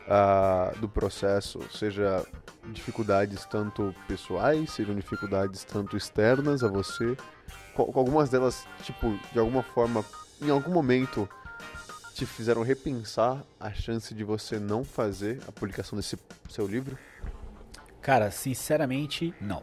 [0.06, 2.24] uh, do processo, seja
[2.72, 7.16] dificuldades tanto pessoais, sejam dificuldades tanto externas a você.
[7.76, 10.04] Algumas delas, tipo, de alguma forma,
[10.40, 11.28] em algum momento
[12.14, 16.16] te fizeram repensar a chance de você não fazer a publicação desse
[16.48, 16.96] seu livro?
[18.00, 19.62] Cara, sinceramente, não.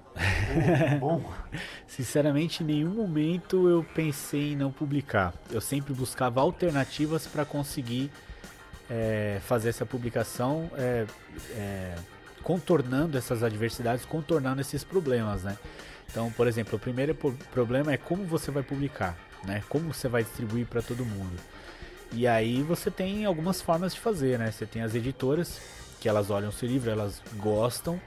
[1.00, 1.24] Bom.
[1.88, 5.34] sinceramente, em nenhum momento eu pensei em não publicar.
[5.50, 8.12] Eu sempre buscava alternativas para conseguir
[8.90, 11.06] é, fazer essa publicação, é,
[11.52, 11.96] é,
[12.44, 15.58] contornando essas adversidades, contornando esses problemas, né?
[16.10, 17.16] Então, por exemplo, o primeiro
[17.54, 19.64] problema é como você vai publicar, né?
[19.70, 21.40] Como você vai distribuir para todo mundo.
[22.14, 24.52] E aí você tem algumas formas de fazer, né?
[24.52, 25.60] Você tem as editoras
[26.00, 28.00] que elas olham seu livro, elas gostam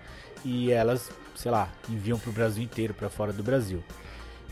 [0.44, 3.82] e elas, sei lá, enviam para o Brasil inteiro, para fora do Brasil.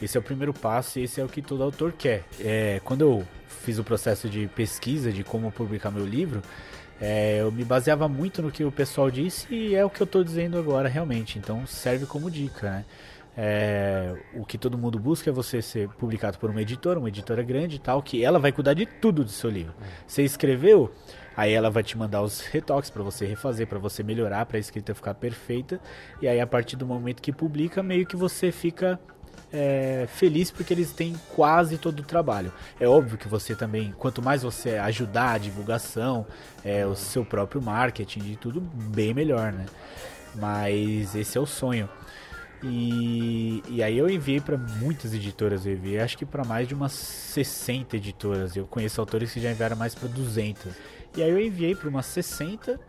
[0.01, 2.25] Esse é o primeiro passo e esse é o que todo autor quer.
[2.41, 3.29] É, quando eu
[3.63, 6.43] fiz o processo de pesquisa de como publicar meu livro,
[7.01, 10.05] é, eu me baseava muito no que o pessoal disse e é o que eu
[10.05, 11.39] estou dizendo agora realmente.
[11.39, 12.85] Então serve como dica, né?
[13.37, 17.43] É, o que todo mundo busca é você ser publicado por uma editora, uma editora
[17.43, 19.75] grande e tal, que ela vai cuidar de tudo do seu livro.
[20.07, 20.93] Você escreveu,
[21.37, 24.61] Aí ela vai te mandar os retoques para você refazer, para você melhorar, para a
[24.61, 25.81] escrita ficar perfeita.
[26.21, 29.01] E aí a partir do momento que publica, meio que você fica
[29.53, 32.53] é, feliz porque eles têm quase todo o trabalho.
[32.79, 36.27] É óbvio que você também, quanto mais você ajudar a divulgação,
[36.65, 39.67] é, o seu próprio marketing e tudo, bem melhor, né?
[40.35, 41.89] Mas esse é o sonho.
[42.63, 46.75] E, e aí eu enviei para muitas editoras, eu enviei acho que para mais de
[46.75, 48.57] umas 60 editoras.
[48.57, 50.73] Eu conheço autores que já enviaram mais para 200.
[51.17, 52.81] E aí eu enviei para umas 60,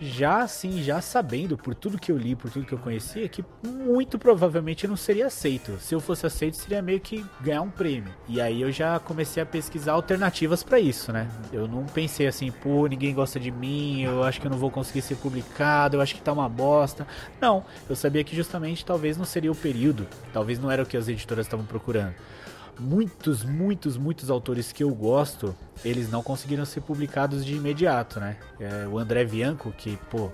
[0.00, 3.44] já assim, já sabendo por tudo que eu li, por tudo que eu conhecia, que
[3.62, 5.78] muito provavelmente não seria aceito.
[5.80, 8.12] Se eu fosse aceito, seria meio que ganhar um prêmio.
[8.28, 11.28] E aí eu já comecei a pesquisar alternativas para isso, né?
[11.52, 14.70] Eu não pensei assim, pô, ninguém gosta de mim, eu acho que eu não vou
[14.70, 17.06] conseguir ser publicado, eu acho que tá uma bosta.
[17.40, 20.96] Não, eu sabia que justamente talvez não seria o período, talvez não era o que
[20.96, 22.14] as editoras estavam procurando
[22.78, 28.36] muitos, muitos, muitos autores que eu gosto, eles não conseguiram ser publicados de imediato, né?
[28.58, 30.30] É, o André Bianco, que, pô,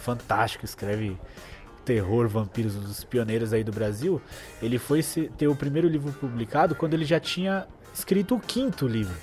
[0.00, 1.16] fantástico, escreve
[1.84, 4.20] terror, vampiros, um dos pioneiros aí do Brasil,
[4.62, 5.02] ele foi
[5.36, 9.16] ter o primeiro livro publicado quando ele já tinha escrito o quinto livro.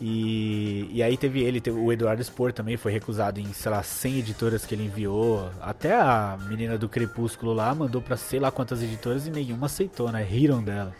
[0.00, 3.82] E, e aí teve ele, teve, o Eduardo Spor também foi recusado em, sei lá,
[3.82, 5.50] 100 editoras que ele enviou.
[5.60, 10.10] Até a menina do Crepúsculo lá mandou pra sei lá quantas editoras e nenhuma aceitou,
[10.10, 10.22] né?
[10.22, 10.94] Riram dela.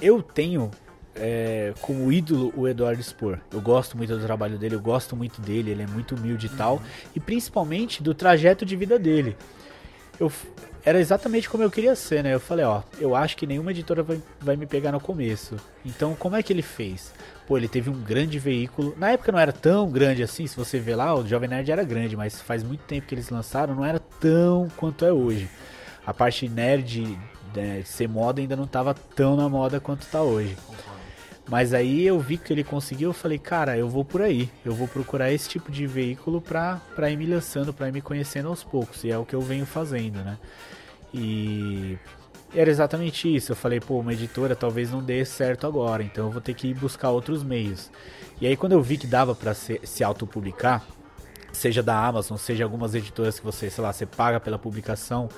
[0.00, 0.70] Eu tenho
[1.14, 3.38] é, como ídolo o Eduardo Spor.
[3.52, 6.50] Eu gosto muito do trabalho dele, eu gosto muito dele, ele é muito humilde e
[6.50, 6.80] tal.
[7.14, 9.36] E principalmente do trajeto de vida dele.
[10.18, 10.32] Eu,
[10.84, 12.34] era exatamente como eu queria ser, né?
[12.34, 15.56] Eu falei, ó, eu acho que nenhuma editora vai, vai me pegar no começo.
[15.84, 17.12] Então, como é que ele fez?
[17.46, 18.94] Pô, ele teve um grande veículo.
[18.96, 21.84] Na época não era tão grande assim, se você ver lá, o Jovem Nerd era
[21.84, 25.48] grande, mas faz muito tempo que eles lançaram, não era tão quanto é hoje.
[26.06, 27.18] A parte nerd
[27.54, 30.56] né, ser moda ainda não estava tão na moda quanto está hoje.
[31.48, 34.48] Mas aí eu vi que ele conseguiu, eu falei, cara, eu vou por aí.
[34.64, 38.00] Eu vou procurar esse tipo de veículo pra, pra ir me lançando, pra ir me
[38.00, 39.02] conhecendo aos poucos.
[39.02, 40.38] E é o que eu venho fazendo, né?
[41.12, 41.98] E
[42.54, 43.50] era exatamente isso.
[43.50, 46.68] Eu falei, pô, uma editora talvez não dê certo agora, então eu vou ter que
[46.68, 47.90] ir buscar outros meios.
[48.40, 50.84] E aí quando eu vi que dava para se, se autopublicar,
[51.52, 55.28] seja da Amazon, seja algumas editoras que você, sei lá, você paga pela publicação,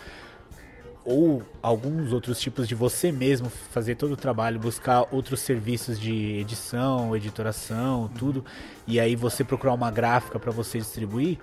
[1.05, 6.39] ou alguns outros tipos de você mesmo fazer todo o trabalho, buscar outros serviços de
[6.39, 8.45] edição, editoração, tudo,
[8.87, 11.39] e aí você procurar uma gráfica para você distribuir,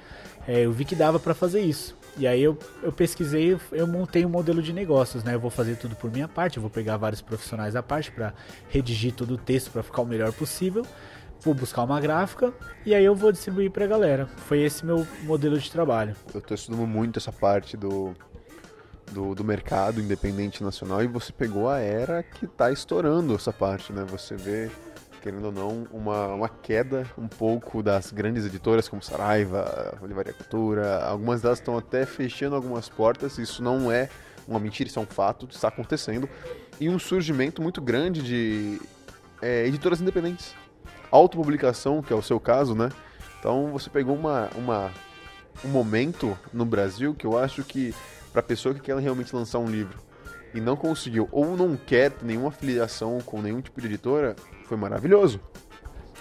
[0.48, 1.98] é, eu vi que dava para fazer isso.
[2.18, 5.36] E aí eu, eu pesquisei, eu montei um modelo de negócios, né?
[5.36, 8.34] Eu vou fazer tudo por minha parte, eu vou pegar vários profissionais à parte para
[8.70, 10.86] redigir todo o texto para ficar o melhor possível.
[11.42, 12.54] Vou buscar uma gráfica
[12.86, 14.28] e aí eu vou distribuir para a galera.
[14.48, 16.14] Foi esse meu modelo de trabalho.
[16.34, 18.14] Eu estou estudando muito essa parte do,
[19.12, 23.92] do, do, mercado independente nacional e você pegou a era que está estourando essa parte,
[23.92, 24.06] né?
[24.10, 24.70] Você vê
[25.20, 31.04] querendo ou não, uma, uma queda um pouco das grandes editoras como Saraiva, Olivaria Cultura.
[31.04, 33.38] Algumas delas estão até fechando algumas portas.
[33.38, 34.10] Isso não é
[34.48, 36.28] uma mentira, isso é um fato, está acontecendo.
[36.80, 38.82] E um surgimento muito grande de
[39.42, 40.56] é, editoras independentes.
[41.12, 42.90] Autopublicação, que é o seu caso, né?
[43.40, 44.92] Então você pegou uma, uma,
[45.64, 47.94] um momento no Brasil que eu acho que
[48.32, 49.98] para pessoa que quer realmente lançar um livro
[50.54, 55.40] e não conseguiu ou não quer nenhuma afiliação com nenhum tipo de editora, foi maravilhoso.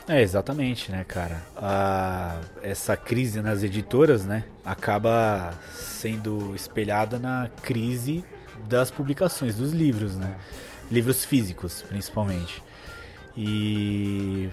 [0.07, 1.43] É, exatamente, né, cara?
[1.55, 8.25] A, essa crise nas editoras, né, acaba sendo espelhada na crise
[8.67, 10.37] das publicações, dos livros, né?
[10.91, 12.63] Livros físicos, principalmente.
[13.37, 14.49] E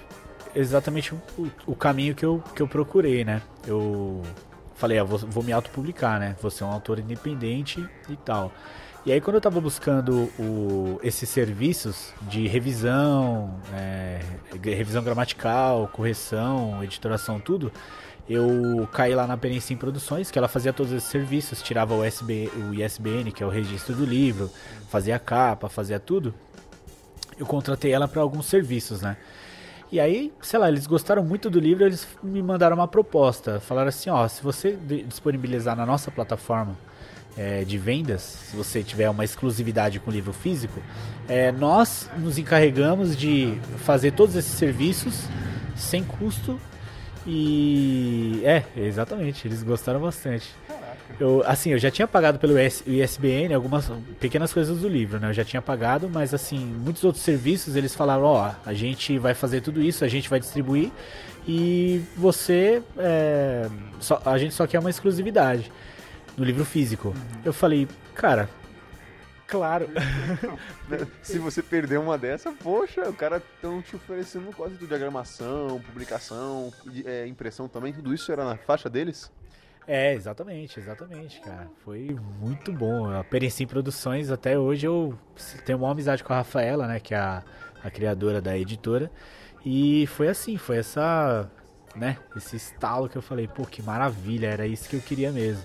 [0.54, 3.41] exatamente o, o caminho que eu, que eu procurei, né?
[3.65, 4.22] Eu
[4.76, 6.36] falei, ah, vou, vou me autopublicar, né?
[6.42, 8.52] Vou ser um autor independente e tal.
[9.06, 14.20] E aí quando eu estava buscando o, esses serviços de revisão, é,
[14.64, 17.72] revisão gramatical, correção, editoração, tudo,
[18.28, 22.74] eu caí lá na Perencim Produções, que ela fazia todos esses serviços, tirava o, o
[22.74, 24.50] ISBN, que é o registro do livro,
[24.90, 26.34] fazia capa, fazia tudo.
[27.38, 29.18] Eu contratei ela para alguns serviços, né?
[29.96, 33.62] E aí, sei lá, eles gostaram muito do livro, eles me mandaram uma proposta.
[33.62, 34.78] Falaram assim, ó, se você
[35.08, 36.76] disponibilizar na nossa plataforma
[37.38, 40.82] é, de vendas, se você tiver uma exclusividade com o livro físico,
[41.30, 45.30] é, nós nos encarregamos de fazer todos esses serviços
[45.78, 46.60] sem custo
[47.26, 50.54] e é, exatamente, eles gostaram bastante.
[51.20, 53.89] Eu, assim, eu já tinha pagado pelo ISBN algumas
[54.20, 55.30] pequenas coisas do livro, né?
[55.30, 59.18] Eu já tinha pagado, mas assim, muitos outros serviços eles falaram, ó, oh, a gente
[59.18, 60.91] vai fazer tudo isso, a gente vai distribuir
[61.48, 65.72] e você, é, só, a gente só quer uma exclusividade
[66.36, 67.10] no livro físico.
[67.10, 67.41] Uhum.
[67.46, 68.50] Eu falei, cara,
[69.48, 69.88] claro.
[71.22, 76.74] Se você perder uma dessa, poxa, o cara estão te oferecendo quase de diagramação, publicação,
[77.06, 79.32] é, impressão também, tudo isso era na faixa deles?
[79.88, 81.69] É, exatamente, exatamente, cara.
[81.84, 83.10] Foi muito bom.
[83.12, 85.17] A Perencim Produções, até hoje eu
[85.65, 87.43] tenho uma amizade com a Rafaela, né, que é a,
[87.84, 89.12] a criadora da editora.
[89.63, 91.50] E foi assim, foi essa,
[91.95, 95.63] né, esse estalo que eu falei, pô, que maravilha, era isso que eu queria mesmo.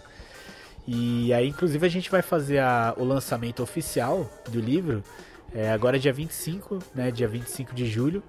[0.87, 5.03] E aí, inclusive, a gente vai fazer a, o lançamento oficial do livro
[5.55, 7.11] é, agora dia 25, né?
[7.11, 8.23] Dia 25 de julho,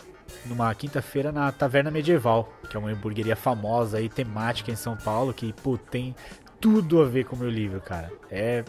[0.46, 5.34] numa quinta-feira na Taverna Medieval, que é uma hamburgueria famosa e temática em São Paulo,
[5.34, 6.16] que, pô, tem
[6.60, 8.12] tudo a ver com o meu livro, cara.
[8.30, 8.64] É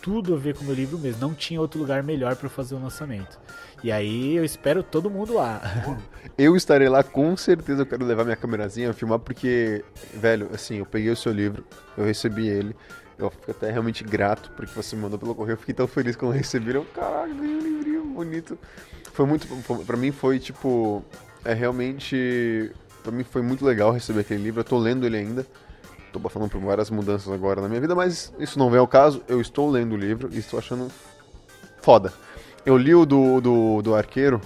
[0.00, 1.20] tudo a ver com o meu livro mesmo.
[1.20, 3.38] Não tinha outro lugar melhor para fazer o lançamento.
[3.82, 5.60] E aí eu espero todo mundo lá.
[6.36, 7.82] Eu estarei lá com certeza.
[7.82, 11.64] Eu quero levar minha câmerazinha, filmar, porque, velho, assim, eu peguei o seu livro,
[11.96, 12.76] eu recebi ele.
[13.18, 15.54] Eu fico até realmente grato porque você me mandou pelo correio.
[15.54, 16.84] Eu fiquei tão feliz quando receberam.
[16.94, 18.58] Caralho, ganhei um livrinho bonito.
[19.16, 19.48] Foi muito.
[19.86, 21.02] Pra mim foi tipo.
[21.42, 22.70] É realmente.
[23.02, 24.60] Pra mim foi muito legal receber aquele livro.
[24.60, 25.46] Eu tô lendo ele ainda.
[26.12, 29.22] Tô passando por várias mudanças agora na minha vida, mas isso não vem ao caso.
[29.26, 30.88] Eu estou lendo o livro e estou achando
[31.80, 32.12] foda.
[32.64, 34.38] Eu li o do, do, do arqueiro.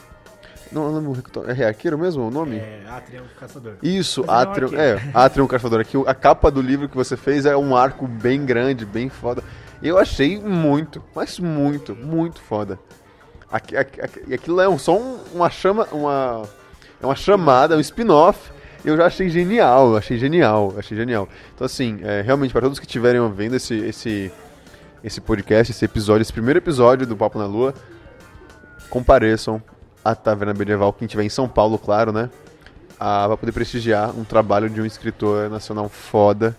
[0.70, 1.16] Não, não,
[1.48, 2.56] é arqueiro mesmo o nome?
[2.58, 3.74] É, Atrium Caçador.
[3.82, 5.80] Isso, Atrium, é, Atrium Caçador.
[5.80, 9.42] Aqui, a capa do livro que você fez é um arco bem grande, bem foda.
[9.82, 12.78] Eu achei muito, mas muito, muito foda.
[13.50, 16.42] Aqui, aqui, aquilo é um, só um, uma chama, uma,
[17.02, 18.50] é uma chamada, um spin-off.
[18.84, 21.28] Eu já achei genial, achei genial, achei genial.
[21.54, 24.32] Então assim, é, realmente para todos que estiverem ouvindo esse, esse,
[25.02, 27.74] esse podcast, esse episódio, esse primeiro episódio do Papo na Lua,
[28.88, 29.62] compareçam
[30.04, 32.30] à Taverna Medieval, quem estiver em São Paulo, claro, né?
[32.98, 36.56] Ah, pra poder prestigiar um trabalho de um escritor nacional foda.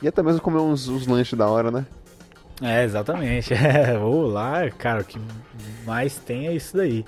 [0.00, 1.86] E até mesmo comer uns, uns lanches da hora, né?
[2.60, 3.54] É, exatamente.
[3.58, 5.18] É, lá, cara, o que
[5.84, 7.04] mais tem é isso daí.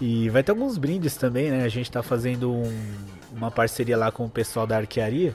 [0.00, 1.64] E vai ter alguns brindes também, né?
[1.64, 2.96] A gente tá fazendo um,
[3.32, 5.34] uma parceria lá com o pessoal da arquearia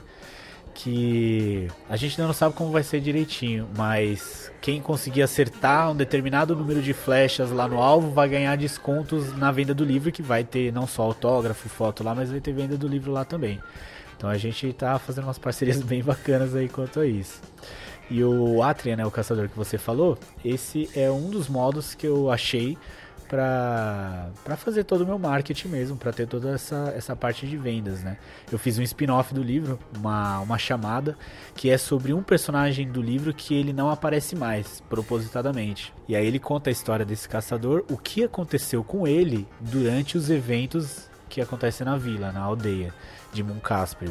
[0.78, 5.96] que a gente ainda não sabe como vai ser direitinho, mas quem conseguir acertar um
[5.96, 10.22] determinado número de flechas lá no alvo vai ganhar descontos na venda do livro, que
[10.22, 13.60] vai ter não só autógrafo, foto lá, mas vai ter venda do livro lá também.
[14.16, 17.42] Então a gente tá fazendo umas parcerias bem bacanas aí quanto a isso.
[18.10, 22.08] E o Atria, né, o caçador que você falou, esse é um dos modos que
[22.08, 22.78] eu achei
[23.28, 28.02] para fazer todo o meu marketing mesmo, para ter toda essa, essa parte de vendas,
[28.02, 28.18] né?
[28.52, 31.18] Eu fiz um spin-off do livro, uma, uma chamada,
[31.54, 35.94] que é sobre um personagem do livro que ele não aparece mais, propositadamente.
[36.08, 40.30] E aí ele conta a história desse caçador, o que aconteceu com ele durante os
[40.30, 42.94] eventos que acontecem na vila, na aldeia
[43.34, 44.10] de Munkasper.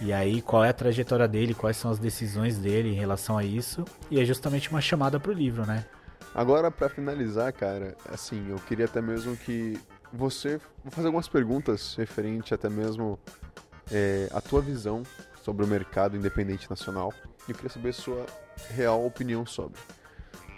[0.00, 3.44] E aí qual é a trajetória dele, quais são as decisões dele em relação a
[3.44, 5.84] isso, e é justamente uma chamada pro livro, né?
[6.34, 9.80] Agora, para finalizar, cara, assim, eu queria até mesmo que
[10.12, 13.18] você vou fazer algumas perguntas referente até mesmo
[13.90, 15.02] é, a tua visão
[15.42, 17.12] sobre o mercado independente nacional.
[17.48, 18.26] E eu queria saber a sua
[18.70, 19.78] real opinião sobre.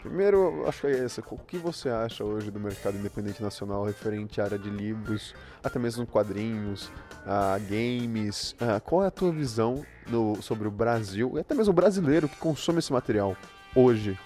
[0.03, 1.21] Primeiro, acho que é essa.
[1.31, 5.79] O que você acha hoje do mercado independente nacional referente à área de livros, até
[5.79, 6.91] mesmo quadrinhos,
[7.27, 8.55] a games?
[8.85, 12.37] qual é a tua visão no, sobre o Brasil e até mesmo o brasileiro que
[12.37, 13.37] consome esse material
[13.75, 14.19] hoje?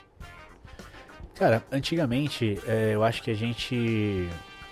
[1.35, 4.29] Cara, antigamente é, eu acho que a gente.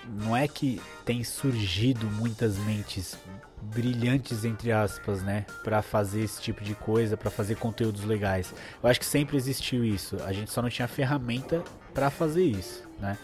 [0.09, 3.17] Não é que tem surgido muitas mentes
[3.63, 8.55] brilhantes entre aspas, né, para fazer esse tipo de coisa, para fazer conteúdos legais.
[8.83, 10.17] Eu acho que sempre existiu isso.
[10.25, 13.19] A gente só não tinha ferramenta para fazer isso, né?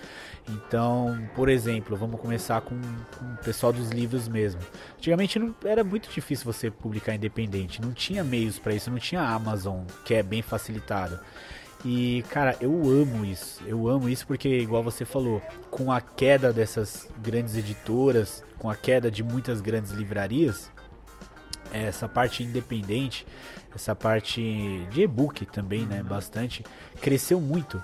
[0.49, 4.61] Então, por exemplo, vamos começar com, com, o pessoal dos livros mesmo.
[4.97, 9.23] Antigamente não, era muito difícil você publicar independente, não tinha meios para isso, não tinha
[9.23, 11.19] Amazon, que é bem facilitado.
[11.85, 13.63] E, cara, eu amo isso.
[13.67, 18.75] Eu amo isso porque, igual você falou, com a queda dessas grandes editoras, com a
[18.75, 20.71] queda de muitas grandes livrarias,
[21.73, 23.27] essa parte independente,
[23.75, 26.65] essa parte de e-book também, né, bastante,
[27.01, 27.83] cresceu muito.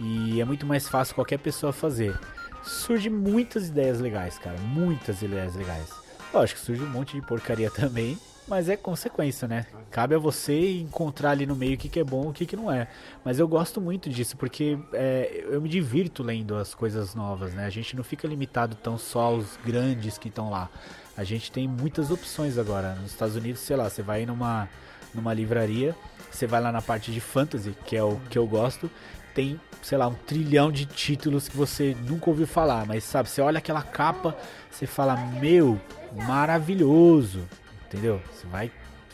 [0.00, 2.18] E é muito mais fácil qualquer pessoa fazer.
[2.62, 5.90] Surge muitas ideias legais, cara, muitas ideias legais.
[6.32, 9.66] Lógico, surge um monte de porcaria também, mas é consequência, né?
[9.90, 12.46] Cabe a você encontrar ali no meio o que, que é bom e o que,
[12.46, 12.88] que não é.
[13.24, 17.66] Mas eu gosto muito disso, porque é, eu me divirto lendo as coisas novas, né?
[17.66, 20.70] A gente não fica limitado tão só aos grandes que estão lá.
[21.16, 22.94] A gente tem muitas opções agora.
[22.96, 24.68] Nos Estados Unidos, sei lá, você vai numa,
[25.12, 25.96] numa livraria,
[26.30, 28.88] você vai lá na parte de fantasy, que é o que eu gosto,
[29.34, 33.40] tem, sei lá, um trilhão de títulos que você nunca ouviu falar, mas sabe, você
[33.40, 34.36] olha aquela capa,
[34.70, 35.80] você fala, meu,
[36.26, 37.46] maravilhoso
[37.86, 38.20] entendeu?
[38.32, 38.70] Você vai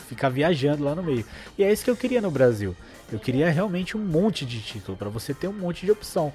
[0.09, 1.25] ficar viajando lá no meio.
[1.57, 2.77] E é isso que eu queria no Brasil.
[3.11, 6.33] Eu queria realmente um monte de título para você ter um monte de opção.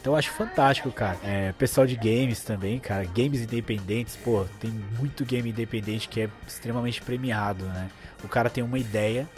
[0.00, 1.18] Então eu acho fantástico, cara.
[1.22, 3.04] É, pessoal de games também, cara.
[3.04, 7.88] Games independentes, pô, tem muito game independente que é extremamente premiado, né?
[8.24, 9.28] O cara tem uma ideia,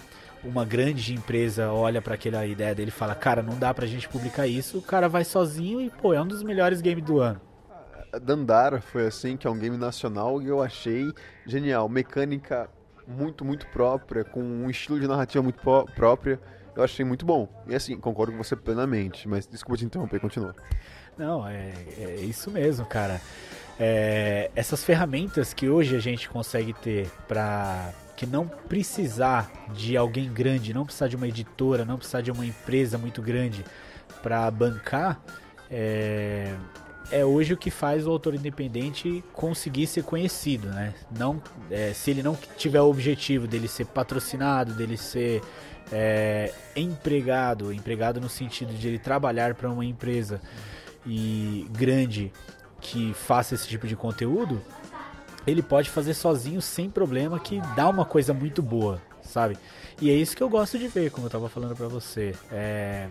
[0.43, 4.09] uma grande empresa olha para aquela ideia dele e fala: Cara, não dá pra gente
[4.09, 4.79] publicar isso.
[4.79, 7.41] O cara vai sozinho e, pô, é um dos melhores games do ano.
[8.19, 11.13] Dandara foi assim, que é um game nacional e eu achei
[11.47, 11.89] genial.
[11.89, 12.69] Mecânica
[13.07, 15.61] muito, muito própria, com um estilo de narrativa muito
[15.95, 16.41] própria.
[16.77, 17.49] Eu achei muito bom.
[17.67, 20.55] E assim, concordo com você plenamente, mas desculpa te interromper, continua.
[21.17, 23.21] Não, é, é isso mesmo, cara.
[23.79, 30.33] É, essas ferramentas que hoje a gente consegue ter para que não precisar de alguém
[30.33, 33.65] grande, não precisar de uma editora, não precisar de uma empresa muito grande
[34.23, 35.21] para bancar,
[35.71, 36.55] é,
[37.11, 40.95] é hoje o que faz o autor independente conseguir ser conhecido, né?
[41.17, 45.43] Não, é, se ele não tiver o objetivo dele ser patrocinado, dele ser
[45.93, 50.41] é, empregado, empregado no sentido de ele trabalhar para uma empresa
[51.07, 52.33] e grande
[52.81, 54.61] que faça esse tipo de conteúdo,
[55.47, 59.57] ele pode fazer sozinho sem problema, que dá uma coisa muito boa, sabe?
[60.01, 62.35] E é isso que eu gosto de ver, como eu estava falando para você.
[62.51, 63.09] É,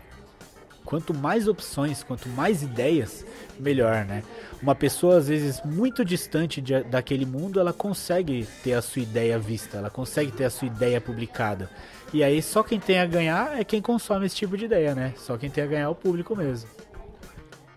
[0.86, 3.26] quanto mais opções, quanto mais ideias,
[3.60, 4.24] melhor, né?
[4.62, 9.38] Uma pessoa, às vezes, muito distante de, daquele mundo, ela consegue ter a sua ideia
[9.40, 11.70] vista, ela consegue ter a sua ideia publicada.
[12.14, 15.14] E aí, só quem tem a ganhar é quem consome esse tipo de ideia, né?
[15.18, 16.70] Só quem tem a ganhar é o público mesmo.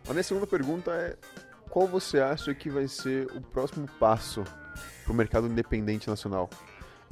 [0.09, 1.17] A minha segunda pergunta é:
[1.71, 4.45] qual você acha que vai ser o próximo passo
[5.05, 6.49] para o mercado independente nacional?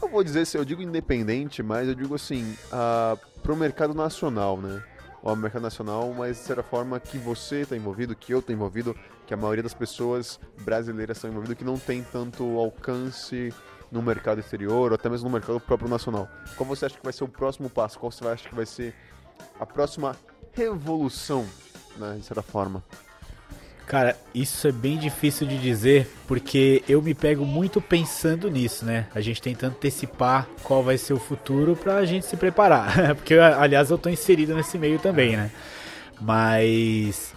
[0.01, 3.95] Eu vou dizer se eu digo independente, mas eu digo assim, uh, para o mercado
[3.95, 4.82] nacional, né?
[5.27, 8.95] O mercado nacional, mas de certa forma que você está envolvido, que eu estou envolvido,
[9.27, 13.51] que a maioria das pessoas brasileiras estão envolvidas, que não tem tanto alcance
[13.91, 16.29] no mercado exterior ou até mesmo no mercado próprio nacional.
[16.59, 17.99] Qual você acha que vai ser o próximo passo?
[17.99, 18.95] Qual você acha que vai ser
[19.59, 20.14] a próxima
[20.53, 21.47] revolução,
[21.97, 22.85] né, de certa forma?
[23.87, 29.07] Cara, isso é bem difícil de dizer, porque eu me pego muito pensando nisso, né?
[29.14, 33.14] A gente tentando antecipar qual vai ser o futuro pra gente se preparar.
[33.16, 35.51] porque, aliás, eu tô inserido nesse meio também, né?
[36.20, 37.35] Mas.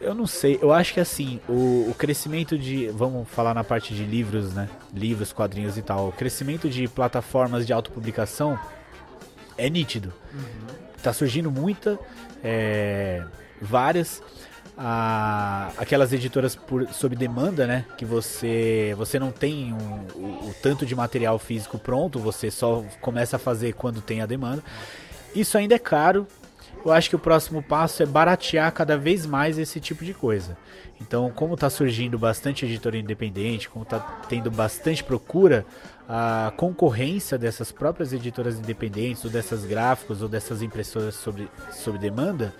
[0.00, 2.88] Eu não sei, eu acho que assim, o, o, crescimento de.
[2.88, 4.68] Vamos falar na parte de livros, né?
[4.94, 6.08] Livros, quadrinhos e tal.
[6.08, 8.58] O crescimento de plataformas de autopublicação
[9.58, 10.12] é nítido.
[10.32, 10.74] Uhum.
[11.02, 11.98] Tá surgindo muita.
[12.44, 13.24] É,
[13.60, 14.20] várias
[14.76, 17.84] a, aquelas editoras por, sob demanda, né?
[17.96, 22.84] Que você você não tem um, o, o, tanto de material físico pronto, você só
[23.00, 24.62] começa a fazer quando tem a demanda.
[25.34, 26.26] Isso ainda é caro.
[26.84, 30.56] Eu acho que o próximo passo é baratear cada vez mais esse tipo de coisa.
[31.00, 35.64] Então, como está surgindo bastante editora independente, como está tendo bastante procura,
[36.08, 42.52] a concorrência dessas próprias editoras independentes, ou dessas gráficos, ou dessas impressoras sob, sob demanda,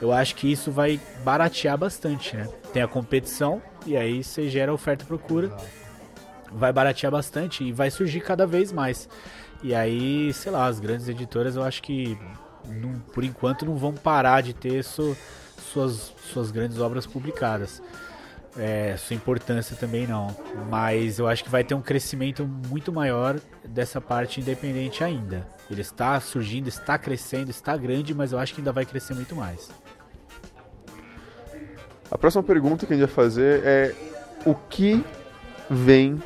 [0.00, 2.48] eu acho que isso vai baratear bastante, né?
[2.72, 5.54] Tem a competição e aí você gera oferta e procura.
[6.52, 9.08] Vai baratear bastante e vai surgir cada vez mais.
[9.62, 12.18] E aí, sei lá, as grandes editoras eu acho que
[12.68, 15.16] não, por enquanto não vão parar de ter su,
[15.72, 17.82] suas, suas grandes obras publicadas.
[18.58, 20.34] É, sua importância também não.
[20.70, 25.46] Mas eu acho que vai ter um crescimento muito maior dessa parte independente ainda.
[25.70, 29.34] Ele está surgindo, está crescendo, está grande, mas eu acho que ainda vai crescer muito
[29.34, 29.70] mais.
[32.10, 33.94] A próxima pergunta que a gente vai fazer é:
[34.46, 35.04] o que
[35.68, 36.22] vem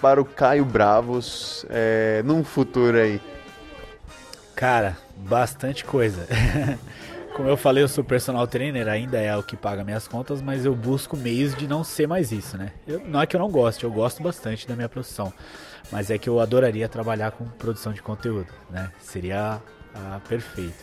[0.00, 3.20] para o Caio Bravos é, num futuro aí?
[4.54, 6.26] Cara, bastante coisa.
[7.36, 10.64] Como eu falei, eu sou personal trainer, ainda é o que paga minhas contas, mas
[10.64, 12.72] eu busco meios de não ser mais isso, né?
[12.88, 15.30] Eu, não é que eu não goste, eu gosto bastante da minha profissão,
[15.92, 18.90] mas é que eu adoraria trabalhar com produção de conteúdo, né?
[18.98, 19.60] Seria
[19.94, 20.82] ah, perfeito.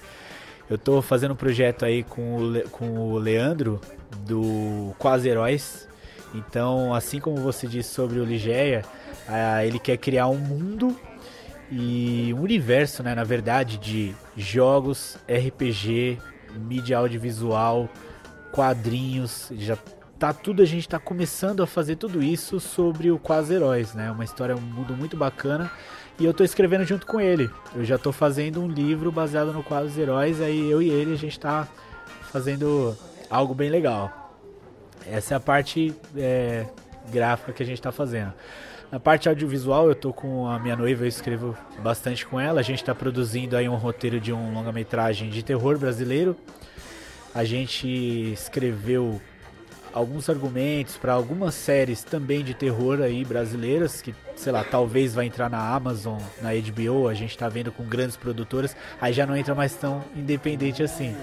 [0.70, 3.82] Eu tô fazendo um projeto aí com o, Le, com o Leandro
[4.20, 5.88] do Quase Heróis.
[6.34, 8.84] Então, assim como você disse sobre o Ligeia,
[9.28, 10.96] ah, ele quer criar um mundo
[11.76, 16.20] e um universo, né, na verdade, de jogos, RPG,
[16.56, 17.90] mídia audiovisual,
[18.52, 19.76] quadrinhos, já
[20.20, 24.12] tá tudo, a gente tá começando a fazer tudo isso sobre o Quase Heróis, né?
[24.12, 25.72] Uma história, um mundo muito bacana
[26.20, 27.50] e eu tô escrevendo junto com ele.
[27.76, 31.18] Eu já tô fazendo um livro baseado no dos heróis, aí eu e ele a
[31.18, 31.68] gente tá
[32.32, 32.96] fazendo
[33.32, 34.32] algo bem legal.
[35.08, 36.68] Essa é a parte é,
[37.12, 38.32] gráfica que a gente tá fazendo.
[38.94, 42.60] Na parte audiovisual, eu tô com a minha noiva, eu escrevo bastante com ela.
[42.60, 46.38] A gente está produzindo aí um roteiro de um longa-metragem de terror brasileiro.
[47.34, 47.88] A gente
[48.32, 49.20] escreveu
[49.92, 55.26] alguns argumentos para algumas séries também de terror aí brasileiras que, sei lá, talvez vai
[55.26, 59.36] entrar na Amazon, na HBO, a gente tá vendo com grandes produtoras, aí já não
[59.36, 61.16] entra mais tão independente assim.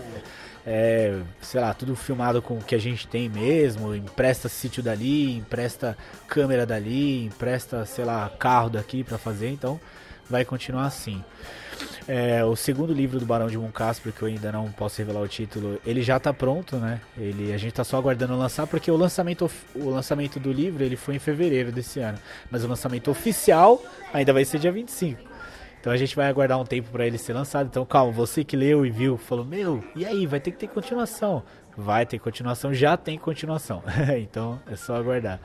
[0.66, 5.36] É, sei lá, tudo filmado com o que a gente tem mesmo, empresta sítio dali,
[5.36, 5.96] empresta
[6.28, 9.80] câmera dali, empresta, sei lá, carro daqui para fazer, então
[10.28, 11.22] vai continuar assim.
[12.06, 15.28] É, o segundo livro do Barão de Moncasper, que eu ainda não posso revelar o
[15.28, 17.00] título, ele já está pronto, né?
[17.16, 20.96] Ele, a gente está só aguardando lançar, porque o lançamento, o lançamento do livro ele
[20.96, 22.18] foi em fevereiro desse ano.
[22.50, 23.82] Mas o lançamento oficial
[24.12, 25.29] ainda vai ser dia 25.
[25.80, 27.66] Então a gente vai aguardar um tempo para ele ser lançado.
[27.66, 30.26] Então calma, você que leu e viu, falou: Meu, e aí?
[30.26, 31.42] Vai ter que ter continuação.
[31.76, 33.82] Vai ter continuação, já tem continuação.
[34.18, 35.40] então é só aguardar.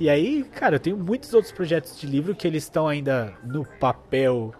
[0.00, 3.64] E aí, cara, eu tenho muitos outros projetos de livro que eles estão ainda no
[3.64, 4.54] papel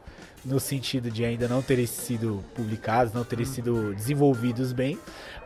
[0.45, 4.99] no sentido de ainda não terem sido publicados, não terem sido desenvolvidos bem,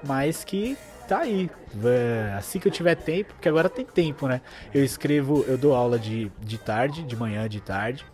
[0.03, 0.77] mas que
[1.09, 1.51] tá aí.
[2.39, 4.41] Assim que eu tiver tempo, porque agora tem tempo, né?
[4.73, 8.05] Eu escrevo, eu dou aula de, de tarde, de manhã, de tarde.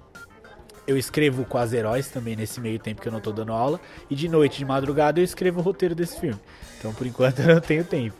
[0.89, 3.78] Eu escrevo com as heróis também nesse meio tempo que eu não tô dando aula.
[4.09, 6.41] E de noite, de madrugada, eu escrevo o roteiro desse filme.
[6.78, 8.16] Então, por enquanto, eu não tenho tempo.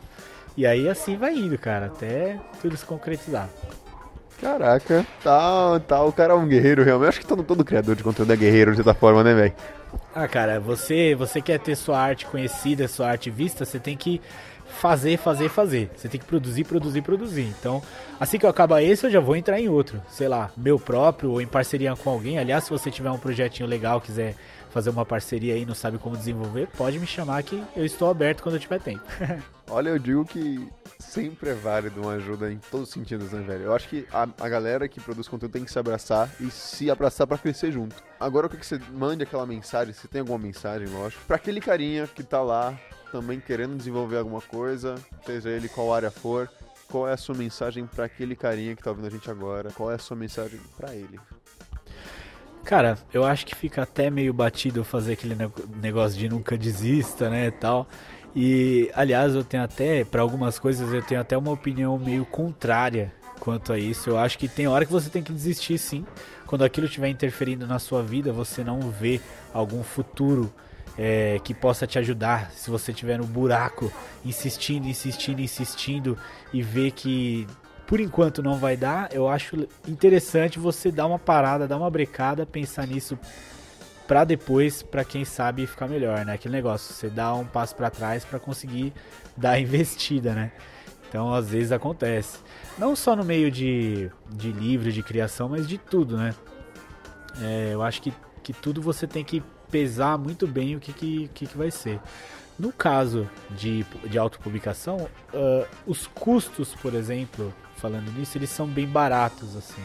[0.55, 3.49] E aí, assim vai indo, cara, até tudo se concretizar.
[4.39, 7.09] Caraca, tá, tá, o cara é um guerreiro realmente.
[7.09, 9.55] Acho que todo, todo criador de conteúdo é guerreiro de certa forma, né, velho?
[10.15, 14.21] Ah, cara, você, você quer ter sua arte conhecida, sua arte vista, você tem que
[14.69, 15.91] fazer, fazer, fazer.
[15.97, 17.55] Você tem que produzir, produzir, produzir.
[17.59, 17.83] Então,
[18.21, 20.01] assim que eu acabar esse, eu já vou entrar em outro.
[20.09, 22.39] Sei lá, meu próprio ou em parceria com alguém.
[22.39, 24.35] Aliás, se você tiver um projetinho legal, quiser
[24.71, 28.43] fazer uma parceria aí, não sabe como desenvolver, pode me chamar que eu estou aberto
[28.43, 29.03] quando eu tiver tempo.
[29.71, 30.67] Olha, eu digo que
[30.99, 33.65] sempre é válido uma ajuda em todos os sentidos, né, velho?
[33.65, 36.91] Eu acho que a, a galera que produz conteúdo tem que se abraçar e se
[36.91, 37.97] abraçar para crescer junto.
[38.19, 42.07] Agora quero que você mande aquela mensagem, se tem alguma mensagem, lógico, para aquele carinha
[42.07, 42.79] que tá lá
[43.11, 44.95] também querendo desenvolver alguma coisa,
[45.25, 46.49] seja ele qual área for,
[46.89, 49.71] qual é a sua mensagem para aquele carinha que tá ouvindo a gente agora?
[49.71, 51.21] Qual é a sua mensagem para ele?
[52.65, 55.37] Cara, eu acho que fica até meio batido fazer aquele
[55.81, 57.87] negócio de nunca desista, né, tal.
[58.35, 63.13] E, aliás, eu tenho até, para algumas coisas, eu tenho até uma opinião meio contrária
[63.41, 64.11] quanto a isso.
[64.11, 66.05] Eu acho que tem hora que você tem que desistir, sim.
[66.47, 69.21] Quando aquilo estiver interferindo na sua vida, você não vê
[69.53, 70.53] algum futuro
[70.99, 72.51] é, que possa te ajudar.
[72.51, 73.93] Se você estiver no buraco,
[74.25, 76.19] insistindo, insistindo, insistindo
[76.53, 77.47] e ver que
[77.87, 82.45] por enquanto não vai dar, eu acho interessante você dar uma parada, dar uma brecada,
[82.45, 83.19] pensar nisso
[84.07, 86.35] para depois, para quem sabe ficar melhor, né?
[86.35, 88.93] Aquele negócio, você dá um passo para trás para conseguir
[89.37, 90.53] dar a investida, né?
[91.09, 92.39] Então, às vezes acontece.
[92.77, 96.35] Não só no meio de, de livro, de criação, mas de tudo, né?
[97.41, 101.31] É, eu acho que, que tudo você tem que pesar muito bem o que, que,
[101.35, 102.01] que, que vai ser.
[102.59, 108.87] No caso de, de autopublicação, uh, os custos, por exemplo, falando nisso, eles são bem
[108.87, 109.83] baratos, assim.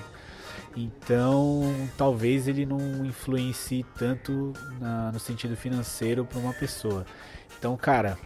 [0.75, 1.61] Então,
[1.95, 7.05] talvez ele não influencie tanto na, no sentido financeiro para uma pessoa.
[7.59, 8.17] Então, cara,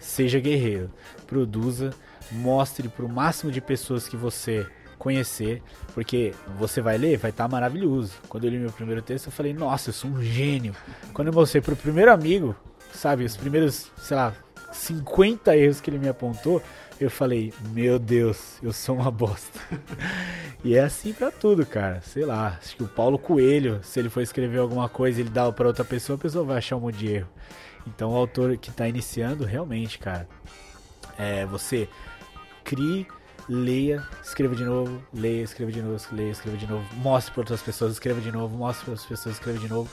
[0.00, 0.90] seja guerreiro,
[1.26, 1.90] produza,
[2.30, 4.66] mostre para o máximo de pessoas que você
[5.02, 5.60] conhecer,
[5.94, 8.12] porque você vai ler, vai estar tá maravilhoso.
[8.28, 10.76] Quando eu li meu primeiro texto, eu falei, nossa, eu sou um gênio.
[11.12, 12.54] Quando eu mostrei para o primeiro amigo,
[12.94, 14.32] sabe, os primeiros, sei lá,
[14.72, 16.62] 50 erros que ele me apontou,
[17.00, 19.58] eu falei, meu Deus, eu sou uma bosta.
[20.62, 22.00] e é assim para tudo, cara.
[22.02, 25.50] Sei lá, acho que o Paulo Coelho, se ele for escrever alguma coisa ele dá
[25.50, 27.28] para outra pessoa, a pessoa vai achar um monte de erro.
[27.88, 30.28] Então o autor que tá iniciando, realmente, cara,
[31.18, 31.88] é você
[32.62, 33.04] crie,
[33.48, 37.62] leia, escreva de novo, leia, escreva de novo, leia, escreva de novo, mostre para outras
[37.62, 39.90] pessoas, escreva de novo, mostre para outras pessoas, escreva de novo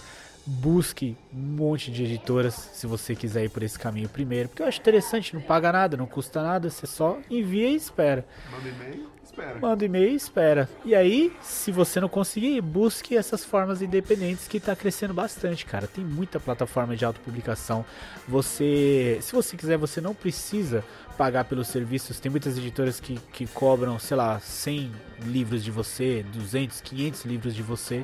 [0.50, 4.68] busque um monte de editoras se você quiser ir por esse caminho primeiro, porque eu
[4.68, 8.26] acho interessante, não paga nada, não custa nada, você só envia e espera.
[8.52, 9.60] Manda e-mail, espera.
[9.60, 10.70] Manda e-mail e espera.
[10.84, 15.86] E aí, se você não conseguir, busque essas formas independentes que está crescendo bastante, cara.
[15.86, 17.86] Tem muita plataforma de autopublicação.
[18.28, 20.84] Você, se você quiser, você não precisa
[21.16, 22.20] pagar pelos serviços.
[22.20, 24.92] Tem muitas editoras que, que cobram, sei lá, 100
[25.26, 28.04] livros de você, 200, 500 livros de você.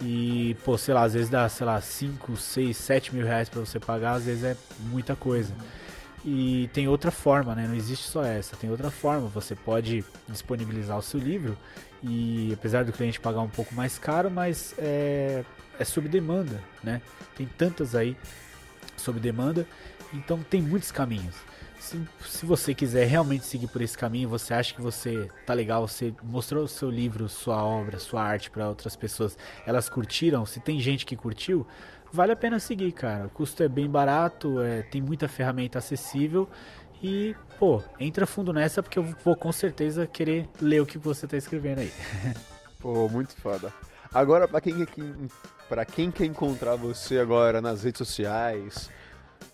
[0.00, 3.60] E, pô, sei lá, às vezes dá, sei lá, 5, 6, 7 mil reais pra
[3.60, 5.54] você pagar, às vezes é muita coisa.
[6.24, 7.66] E tem outra forma, né?
[7.68, 9.28] Não existe só essa, tem outra forma.
[9.28, 11.56] Você pode disponibilizar o seu livro
[12.02, 15.44] e, apesar do cliente pagar um pouco mais caro, mas é,
[15.78, 17.00] é sob demanda, né?
[17.36, 18.16] Tem tantas aí
[18.96, 19.66] sob demanda,
[20.12, 21.34] então tem muitos caminhos
[21.84, 25.86] se, se você quiser realmente seguir por esse caminho, você acha que você tá legal,
[25.86, 30.60] você mostrou o seu livro, sua obra, sua arte para outras pessoas, elas curtiram, se
[30.60, 31.66] tem gente que curtiu,
[32.10, 33.26] vale a pena seguir, cara.
[33.26, 36.48] O custo é bem barato, é, tem muita ferramenta acessível
[37.02, 41.26] e, pô, entra fundo nessa porque eu vou com certeza querer ler o que você
[41.26, 41.92] tá escrevendo aí.
[42.80, 43.70] pô, muito foda.
[44.12, 44.74] Agora, para quem,
[45.68, 48.88] pra quem quer encontrar você agora nas redes sociais,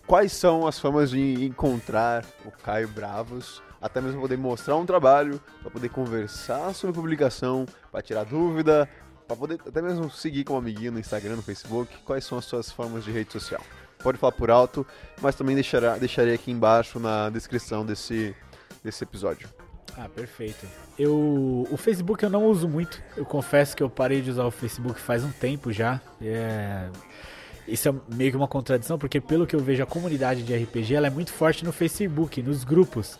[0.05, 5.41] quais são as formas de encontrar o Caio Bravos, até mesmo poder mostrar um trabalho,
[5.61, 8.87] para poder conversar sobre publicação, para tirar dúvida,
[9.27, 12.71] para poder até mesmo seguir como amiguinho no Instagram, no Facebook, quais são as suas
[12.71, 13.61] formas de rede social.
[14.03, 14.85] Pode falar por alto,
[15.21, 18.35] mas também deixará, deixarei aqui embaixo na descrição desse,
[18.83, 19.47] desse episódio.
[19.97, 20.65] Ah, perfeito.
[20.97, 23.01] Eu, o Facebook eu não uso muito.
[23.15, 25.99] Eu confesso que eu parei de usar o Facebook faz um tempo já.
[26.21, 26.89] É,
[27.71, 30.95] isso é meio que uma contradição, porque pelo que eu vejo, a comunidade de RPG
[30.95, 33.17] ela é muito forte no Facebook, nos grupos.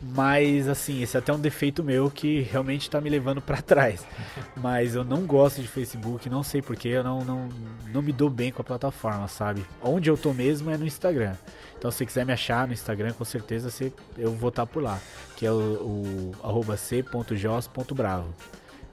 [0.00, 4.06] Mas assim, esse é até um defeito meu que realmente está me levando para trás.
[4.56, 7.48] Mas eu não gosto de Facebook, não sei porquê, eu não, não,
[7.92, 9.64] não me dou bem com a plataforma, sabe?
[9.82, 11.34] Onde eu tô mesmo é no Instagram.
[11.78, 14.72] Então se você quiser me achar no Instagram, com certeza você, eu vou estar tá
[14.72, 14.98] por lá,
[15.36, 18.34] que é o, o c.jos.bravo.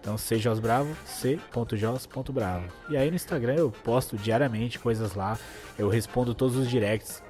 [0.04, 2.66] Então, cjosbravo, c.jos.bravo.
[2.90, 5.40] E aí no Instagram eu posto diariamente coisas lá,
[5.80, 7.24] eu respondo todos os directs.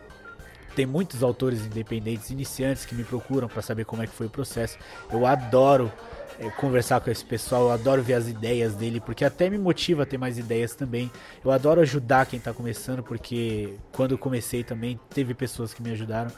[0.76, 4.30] Tem muitos autores independentes, iniciantes que me procuram para saber como é que foi o
[4.30, 4.80] processo.
[5.12, 5.92] Eu adoro
[6.40, 10.02] é, conversar com esse pessoal, eu adoro ver as ideias dele, porque até me motiva
[10.02, 11.12] a ter mais ideias também.
[11.46, 15.92] Eu adoro ajudar quem está começando, porque quando eu comecei também teve pessoas que me
[15.92, 16.32] ajudaram.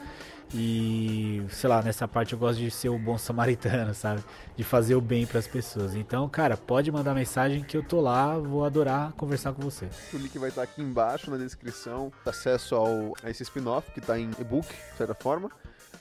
[0.54, 4.24] E, sei lá, nessa parte eu gosto de ser o bom samaritano, sabe?
[4.56, 5.96] De fazer o bem para as pessoas.
[5.96, 9.90] Então, cara, pode mandar mensagem que eu tô lá, vou adorar conversar com você.
[10.14, 14.20] O link vai estar aqui embaixo na descrição, acesso ao, a esse spin-off que está
[14.20, 15.50] em e-book, de certa forma,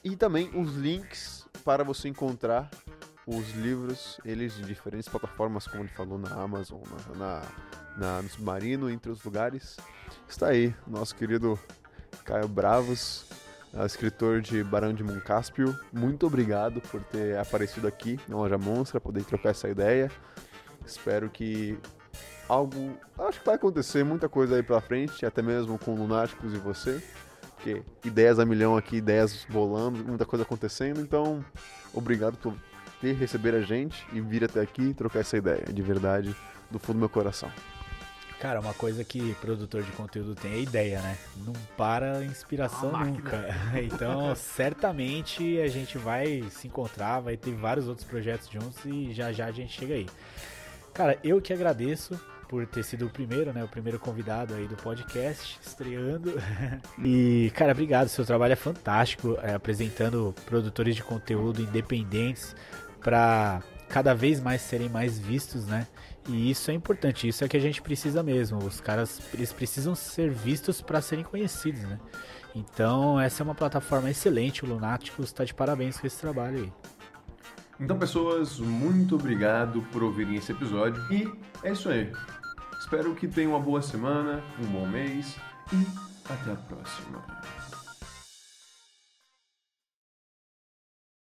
[0.03, 2.71] e também os links para você encontrar
[3.27, 6.83] os livros, eles de diferentes plataformas, como ele falou, na Amazon,
[7.17, 7.43] na,
[7.97, 9.77] na no Submarino, entre os lugares.
[10.29, 11.59] Está aí, nosso querido
[12.25, 13.27] Caio Bravos,
[13.85, 15.77] escritor de Barão de Moncaspio.
[15.93, 20.11] Muito obrigado por ter aparecido aqui na Loja Monstra, poder trocar essa ideia.
[20.87, 21.79] Espero que
[22.49, 22.97] algo.
[23.18, 27.03] Acho que vai acontecer muita coisa aí pela frente, até mesmo com Lunáticos e você.
[27.55, 31.01] Porque ideias a milhão aqui, ideias rolando, muita coisa acontecendo.
[31.01, 31.45] Então,
[31.93, 32.55] obrigado por
[33.01, 36.37] ter, receber a gente e vir até aqui trocar essa ideia, de verdade,
[36.70, 37.51] do fundo do meu coração.
[38.45, 41.17] Cara, uma coisa que produtor de conteúdo tem é ideia, né?
[41.47, 43.43] Não para a inspiração nunca.
[43.83, 49.33] Então, certamente a gente vai se encontrar, vai ter vários outros projetos juntos e já
[49.33, 50.07] já a gente chega aí.
[50.93, 53.65] Cara, eu que agradeço por ter sido o primeiro, né?
[53.65, 56.35] O primeiro convidado aí do podcast, estreando.
[57.03, 58.09] e, cara, obrigado.
[58.09, 62.55] Seu trabalho é fantástico, é, apresentando produtores de conteúdo independentes
[63.01, 65.87] para cada vez mais serem mais vistos, né?
[66.29, 68.59] E isso é importante, isso é que a gente precisa mesmo.
[68.59, 71.99] Os caras eles precisam ser vistos para serem conhecidos, né?
[72.55, 76.72] Então, essa é uma plataforma excelente, o Lunáticos está de parabéns com esse trabalho aí.
[77.81, 81.31] Então, pessoas, muito obrigado por ouvirem esse episódio e
[81.62, 82.12] é isso aí.
[82.79, 85.37] Espero que tenham uma boa semana, um bom mês
[85.72, 85.87] e
[86.31, 87.22] até a próxima.